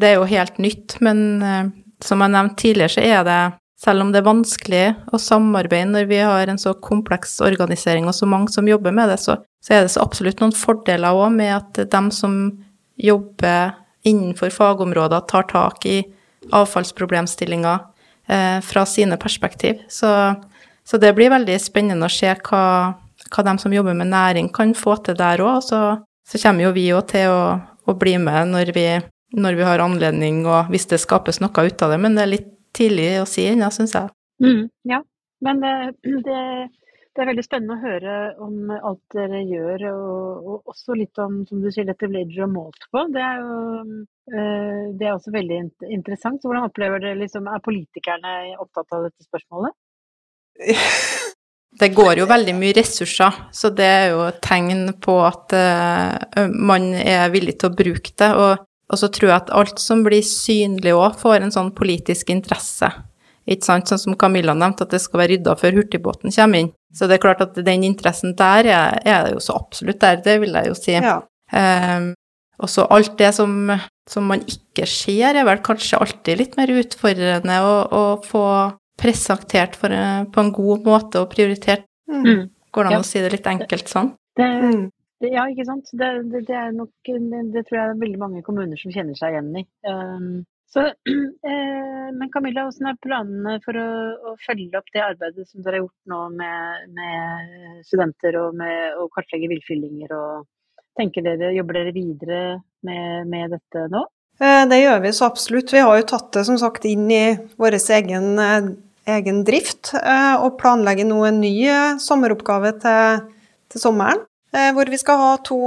det 0.00 0.10
er 0.10 0.18
jo 0.18 0.28
helt 0.28 0.58
nytt. 0.60 0.98
Men 1.04 1.22
eh, 1.42 1.70
som 2.04 2.22
jeg 2.22 2.32
nevnte 2.32 2.60
tidligere, 2.62 2.94
så 2.96 3.04
er 3.04 3.22
det 3.26 3.40
selv 3.86 4.02
om 4.02 4.10
det 4.10 4.18
er 4.18 4.26
vanskelig 4.26 4.84
å 5.14 5.20
samarbeide 5.22 5.92
når 5.92 6.08
vi 6.10 6.18
har 6.18 6.50
en 6.50 6.58
så 6.58 6.72
kompleks 6.82 7.38
organisering 7.44 8.08
og 8.10 8.16
så 8.18 8.26
mange 8.26 8.50
som 8.50 8.66
jobber 8.66 8.94
med 8.94 9.12
det, 9.12 9.20
så, 9.22 9.38
så 9.62 9.76
er 9.76 9.86
det 9.86 9.92
så 9.94 10.02
absolutt 10.02 10.42
noen 10.42 10.54
fordeler 10.56 11.14
òg 11.14 11.30
med 11.36 11.52
at 11.54 11.84
de 11.92 12.02
som 12.14 12.38
jobber 12.98 13.76
innenfor 14.06 14.50
fagområder, 14.54 15.20
tar 15.30 15.46
tak 15.50 15.86
i 15.86 16.00
avfallsproblemstillinger 16.54 17.78
eh, 18.26 18.60
fra 18.62 18.86
sine 18.86 19.16
perspektiv. 19.16 19.82
Så, 19.88 20.10
så, 20.84 20.98
det 20.98 21.12
blir 21.16 21.32
veldig 21.34 21.58
spennende 21.62 22.06
å 22.06 22.12
se 22.12 22.30
hva, 22.30 22.64
hva 23.30 23.46
de 23.48 23.56
som 23.62 23.74
jobber 23.74 23.98
med 23.98 24.12
næring, 24.12 24.52
kan 24.54 24.74
få 24.78 24.98
til 25.06 25.18
der 25.18 25.42
òg. 25.42 25.58
Så, 25.66 25.80
så 26.26 26.42
kommer 26.42 26.68
jo 26.68 26.74
vi 26.76 26.88
òg 26.94 27.08
til 27.12 27.34
å, 27.34 27.40
å, 27.86 27.96
bli 27.98 28.16
med 28.22 28.54
når 28.54 28.74
vi, 28.76 28.88
når 29.34 29.58
vi, 29.58 29.66
har 29.66 29.82
anledning, 29.82 30.44
og 30.46 30.70
hvis 30.70 30.86
det 30.92 31.02
skapes 31.02 31.42
noe 31.42 31.66
ut 31.66 31.82
av 31.82 31.94
det. 31.94 32.02
Men 32.02 32.18
det 32.18 32.26
er 32.26 32.34
litt 32.36 32.52
tidlig 32.76 33.10
å 33.22 33.28
si 33.28 33.46
ennå, 33.50 33.70
syns 33.74 33.94
jeg. 33.96 34.12
Mm, 34.42 34.66
ja, 34.90 35.00
men 35.44 35.62
det, 35.62 35.72
det, 36.04 36.40
det, 36.68 37.22
er 37.22 37.30
veldig 37.30 37.44
spennende 37.46 37.76
å 37.76 37.84
høre 37.84 38.16
om 38.44 38.72
alt 38.76 39.16
dere 39.16 39.40
gjør, 39.48 39.86
og, 39.92 40.50
og 40.50 40.74
også 40.74 40.98
litt 40.98 41.22
om 41.22 41.40
som 41.48 41.62
du 41.64 41.70
sier, 41.70 41.88
dette 41.88 42.10
blir 42.10 42.28
dere 42.28 42.48
målt 42.52 42.88
på. 42.92 43.06
Det 43.14 43.22
er 43.24 43.40
jo 43.40 43.56
øh, 43.86 44.82
det 44.98 45.08
er 45.08 45.14
også 45.14 45.32
veldig 45.34 45.62
interessant. 45.88 46.44
Hvordan 46.44 46.68
opplever 46.68 47.02
dere 47.02 47.20
liksom, 47.22 47.48
Er 47.48 47.64
politikerne 47.64 48.36
opptatt 48.60 48.92
av 48.96 49.08
dette 49.08 49.24
spørsmålet? 49.28 49.76
Det 51.76 51.90
går 51.92 52.22
jo 52.22 52.28
veldig 52.28 52.54
mye 52.56 52.72
ressurser, 52.76 53.34
så 53.52 53.68
det 53.76 53.84
er 53.84 54.06
jo 54.14 54.22
et 54.30 54.38
tegn 54.44 54.86
på 55.02 55.16
at 55.26 55.52
uh, 55.52 56.46
man 56.48 56.88
er 56.96 57.28
villig 57.34 57.58
til 57.60 57.68
å 57.68 57.76
bruke 57.76 58.14
det. 58.16 58.30
Og, 58.32 58.62
og, 58.90 58.98
så 59.00 59.10
tror 59.12 59.30
jeg 59.30 59.36
at 59.36 59.52
alt 59.56 59.82
som 59.82 60.04
blir 60.06 60.24
synlig 60.26 60.94
òg, 60.94 61.18
får 61.20 61.42
en 61.42 61.54
sånn 61.54 61.72
politisk 61.76 62.30
interesse. 62.34 62.90
Ikke 63.46 63.66
sant, 63.68 63.90
sånn 63.90 64.02
som 64.02 64.18
Camilla 64.18 64.56
nevnte, 64.58 64.86
at 64.86 64.94
det 64.94 65.00
skal 65.02 65.22
være 65.22 65.36
rydda 65.36 65.54
før 65.58 65.80
hurtigbåten 65.80 66.34
kommer 66.34 66.64
inn. 66.64 66.72
Så 66.94 67.06
det 67.06 67.18
er 67.18 67.22
klart 67.22 67.42
at 67.44 67.58
den 67.66 67.84
interessen 67.86 68.34
der 68.38 68.66
er, 68.66 68.96
er 69.06 69.28
jo 69.34 69.42
så 69.42 69.58
absolutt 69.58 70.00
der, 70.02 70.22
det 70.24 70.40
vil 70.42 70.56
jeg 70.58 70.70
jo 70.70 70.78
si. 70.78 70.96
Ja. 70.96 71.20
Um, 71.52 72.14
og 72.62 72.72
så 72.72 72.86
alt 72.90 73.14
det 73.20 73.30
som, 73.36 73.70
som, 74.08 74.26
man 74.30 74.42
ikke 74.48 74.86
ser, 74.88 75.36
er 75.36 75.46
vel 75.46 75.60
kanskje 75.64 76.00
alltid 76.00 76.40
litt 76.40 76.56
mer 76.58 76.72
utfordrende 76.72 77.58
å, 77.62 77.74
å 77.86 78.04
få 78.24 78.44
presentert 78.96 79.76
for, 79.76 79.92
eh, 79.92 80.22
på 80.32 80.40
en 80.42 80.52
god 80.56 80.86
måte 80.88 81.20
og 81.20 81.30
prioritert. 81.34 81.84
Mm. 82.08 82.22
mm. 82.24 82.44
Går 82.72 82.84
det 82.84 82.90
an 82.90 82.96
ja. 82.96 83.02
å 83.04 83.08
si 83.08 83.20
det 83.24 83.32
litt 83.32 83.46
enkelt 83.48 83.88
sånn? 83.92 84.10
Det, 84.36 84.46
det, 85.22 85.30
ja, 85.32 85.46
ikke 85.50 85.66
sant. 85.68 85.88
Det, 85.96 86.10
det, 86.34 86.44
er 86.52 86.74
nok 86.76 86.92
Det 87.06 87.64
tror 87.66 87.78
jeg 87.78 87.84
er 87.86 88.02
veldig 88.02 88.20
mange 88.20 88.44
kommuner 88.46 88.78
som 88.80 88.92
kjenner 88.94 89.18
seg 89.18 89.34
igjen 89.34 89.62
i. 89.62 89.64
Um, 89.88 90.44
så, 90.72 90.88
eh, 91.50 92.08
men 92.16 92.32
Camilla, 92.34 92.66
hvordan 92.66 92.90
er 92.90 92.98
planene 93.04 93.54
for 93.64 93.78
å, 93.80 93.86
å, 94.32 94.34
følge 94.42 94.80
opp 94.80 94.90
det 94.92 95.04
arbeidet 95.04 95.46
som 95.48 95.62
dere 95.62 95.78
har 95.78 95.84
gjort 95.84 96.12
nå 96.12 96.20
med, 96.34 96.90
med 96.98 97.86
studenter 97.86 98.38
og 98.42 98.58
med 98.58 98.98
å 99.00 99.08
kartlegge 99.14 99.50
villfyllinger? 99.54 100.12
dere, 100.96 101.52
Jobber 101.52 101.76
dere 101.76 101.92
videre 101.94 102.40
med, 102.88 103.30
med 103.30 103.54
dette 103.56 103.86
nå? 103.92 104.02
Eh, 104.40 104.64
det 104.68 104.82
gjør 104.82 105.04
vi 105.06 105.14
så 105.16 105.30
absolutt. 105.30 105.72
Vi 105.72 105.84
har 105.86 106.00
jo 106.00 106.08
tatt 106.10 106.32
det 106.36 106.44
som 106.48 106.58
sagt 106.60 106.84
inn 106.88 107.06
i 107.12 107.24
vår 107.60 107.78
egen 107.78 108.34
egen 109.06 109.42
drift, 109.46 109.92
eh, 109.94 110.34
og 110.42 110.56
planlegger 110.60 111.06
nå 111.08 111.20
en 111.28 111.40
ny 111.42 111.52
eh, 111.70 111.98
sommeroppgave 112.02 112.72
til, 112.82 113.20
til, 113.70 113.82
sommeren. 113.82 114.24
Eh, 114.54 114.72
hvor 114.74 114.90
vi 114.90 114.98
skal 114.98 115.20
ha 115.20 115.36
to 115.44 115.58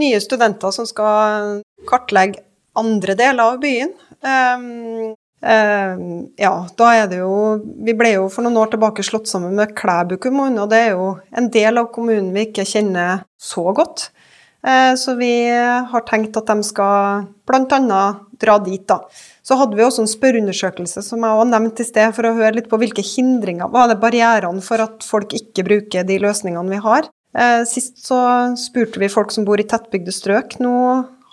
nye 0.00 0.20
studenter 0.22 0.72
som 0.74 0.86
skal 0.88 1.60
kartlegge 1.88 2.42
andre 2.78 3.16
deler 3.18 3.54
av 3.54 3.60
byen. 3.62 3.94
ja, 6.36 6.52
da 6.76 6.88
er 6.92 7.06
det 7.08 7.16
jo 7.22 7.56
Vi 7.86 7.94
ble 7.96 8.10
jo 8.12 8.26
for 8.28 8.44
noen 8.44 8.58
år 8.60 8.74
tilbake 8.74 9.02
slått 9.02 9.30
sammen 9.30 9.54
med 9.56 9.72
Klæbu 9.74 10.18
kommune, 10.20 10.60
og 10.60 10.68
det 10.68 10.80
er 10.84 10.90
jo 10.92 11.14
en 11.32 11.48
del 11.50 11.80
av 11.80 11.88
kommunen 11.94 12.32
vi 12.34 12.44
ikke 12.48 12.68
kjenner 12.68 13.24
så 13.40 13.72
godt. 13.72 14.10
Så 15.00 15.14
vi 15.16 15.48
har 15.48 16.04
tenkt 16.04 16.36
at 16.36 16.52
de 16.52 16.62
skal 16.68 17.24
bl.a. 17.48 18.02
dra 18.36 18.58
dit, 18.60 18.84
da. 18.84 19.00
Så 19.42 19.56
hadde 19.56 19.78
vi 19.78 19.86
også 19.86 20.04
en 20.04 20.12
spørreundersøkelse 20.12 21.02
som 21.02 21.24
jeg 21.24 21.38
også 21.38 21.50
nevnte 21.54 21.82
i 21.82 21.88
sted, 21.88 22.12
for 22.14 22.28
å 22.28 22.34
høre 22.36 22.58
litt 22.58 22.68
på 22.70 22.78
hvilke 22.78 23.04
hindringer 23.04 23.72
Hva 23.72 23.86
er 23.86 23.94
det 23.94 24.02
barrierene 24.04 24.60
for 24.64 24.84
at 24.84 25.00
folk 25.06 25.32
ikke 25.40 25.64
bruker 25.66 26.04
de 26.04 26.20
løsningene 26.20 26.76
vi 26.76 26.82
har? 26.84 27.08
Eh, 27.36 27.62
sist 27.68 28.02
så 28.04 28.20
spurte 28.58 29.02
vi 29.02 29.10
folk 29.12 29.32
som 29.34 29.46
bor 29.46 29.60
i 29.60 29.66
tettbygde 29.68 30.14
strøk. 30.14 30.58
Nå 30.62 30.74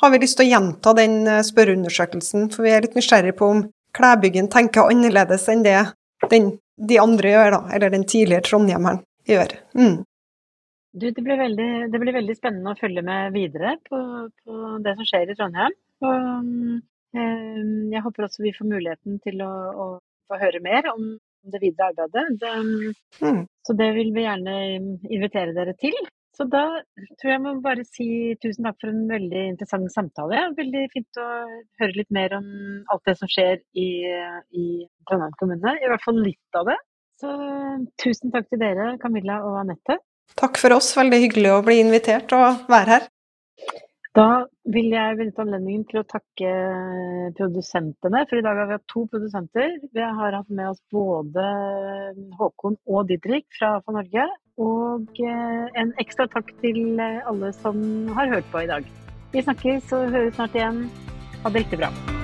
har 0.02 0.14
vi 0.14 0.22
lyst 0.22 0.38
til 0.40 0.48
å 0.48 0.52
gjenta 0.52 0.94
den 0.98 1.20
eh, 1.26 1.44
spørreundersøkelsen, 1.46 2.52
for 2.54 2.68
vi 2.68 2.76
er 2.76 2.86
litt 2.86 2.98
nysgjerrig 2.98 3.36
på 3.40 3.52
om 3.56 3.66
Klæbyggen 3.98 4.50
tenker 4.54 4.92
annerledes 4.92 5.48
enn 5.50 5.64
det 5.66 5.80
den, 6.30 6.52
de 6.78 7.00
andre 7.02 7.32
gjør, 7.32 7.56
da, 7.56 7.62
eller 7.74 7.94
den 7.96 8.04
tidligere 8.06 8.46
trondhjemmeren 8.46 9.00
gjør. 9.26 9.56
Mm. 9.80 9.96
Du, 10.98 11.08
det, 11.08 11.24
blir 11.24 11.40
veldig, 11.40 11.72
det, 11.94 12.02
blir 12.02 12.14
veldig, 12.14 12.36
spennende 12.38 12.76
å 12.76 12.78
følge 12.78 13.02
med 13.06 13.34
videre 13.34 13.78
på, 13.88 13.98
på 14.44 14.78
det 14.86 14.94
som 15.00 15.08
skjer 15.08 15.34
i 15.34 15.38
Trondheim. 15.40 15.74
Og, 16.06 16.84
Ehm, 17.16 17.90
jeg 17.94 18.04
håper 18.04 18.28
også 18.28 18.44
vi 18.44 18.54
får 18.56 18.70
muligheten 18.70 19.20
til 19.24 19.42
å, 19.46 19.52
å 19.72 19.86
få 20.28 20.40
høre 20.42 20.62
mer 20.64 20.90
om 20.92 21.16
det 21.44 21.62
videre 21.62 21.92
arbeidet. 21.92 22.40
Det, 22.42 22.54
mm. 23.22 23.42
Så 23.68 23.76
det 23.78 23.90
vil 23.98 24.14
vi 24.16 24.26
gjerne 24.26 24.56
invitere 25.10 25.56
dere 25.56 25.76
til. 25.80 25.98
Så 26.38 26.46
da 26.46 26.64
tror 27.18 27.32
jeg 27.32 27.42
må 27.42 27.56
bare 27.64 27.86
si 27.88 28.36
tusen 28.44 28.68
takk 28.68 28.78
for 28.84 28.92
en 28.92 29.08
veldig 29.10 29.44
interessant 29.54 29.90
samtale. 29.90 30.44
Veldig 30.60 30.84
fint 30.94 31.22
å 31.22 31.30
høre 31.82 31.96
litt 31.96 32.12
mer 32.14 32.36
om 32.38 32.46
alt 32.94 33.10
det 33.10 33.16
som 33.18 33.32
skjer 33.32 33.64
i, 33.74 33.88
i 34.54 34.66
Trondheim 35.10 35.34
kommune. 35.40 35.74
I 35.82 35.90
hvert 35.90 36.06
fall 36.06 36.22
litt 36.22 36.60
av 36.60 36.70
det. 36.70 36.78
Så 37.18 37.34
tusen 38.04 38.34
takk 38.34 38.46
til 38.52 38.62
dere, 38.62 38.92
Camilla 39.02 39.40
og 39.48 39.64
Anette. 39.64 39.98
Takk 40.38 40.62
for 40.62 40.78
oss. 40.78 40.92
Veldig 41.00 41.24
hyggelig 41.24 41.56
å 41.56 41.64
bli 41.66 41.80
invitert 41.82 42.34
og 42.38 42.70
være 42.70 42.94
her. 42.94 43.08
Da 44.18 44.48
vil 44.74 44.88
jeg 44.96 45.18
benytte 45.20 45.44
anledningen 45.44 45.84
til 45.92 46.00
å 46.02 46.08
takke 46.10 46.54
produsentene, 47.38 48.24
for 48.26 48.40
i 48.40 48.46
dag 48.46 48.58
har 48.58 48.70
vi 48.72 48.78
hatt 48.80 48.88
to 48.90 49.04
produsenter. 49.12 49.76
Vi 49.94 50.02
har 50.02 50.40
hatt 50.40 50.50
med 50.50 50.72
oss 50.72 50.82
både 50.94 51.46
Håkon 52.40 52.80
og 52.90 53.12
Didrik 53.12 53.46
fra 53.60 53.76
For 53.86 54.00
Norge. 54.00 54.26
Og 54.58 55.22
eh, 55.22 55.70
en 55.78 55.94
ekstra 56.02 56.26
takk 56.34 56.50
til 56.66 56.98
alle 56.98 57.54
som 57.62 57.78
har 58.18 58.34
hørt 58.34 58.50
på 58.50 58.66
i 58.66 58.70
dag. 58.74 58.90
Vi 59.36 59.46
snakkes 59.46 59.94
og 59.94 60.10
høres 60.18 60.38
snart 60.40 60.58
igjen. 60.58 60.88
Ha 61.44 61.54
det 61.54 61.68
riktig 61.68 61.86
bra. 61.86 62.17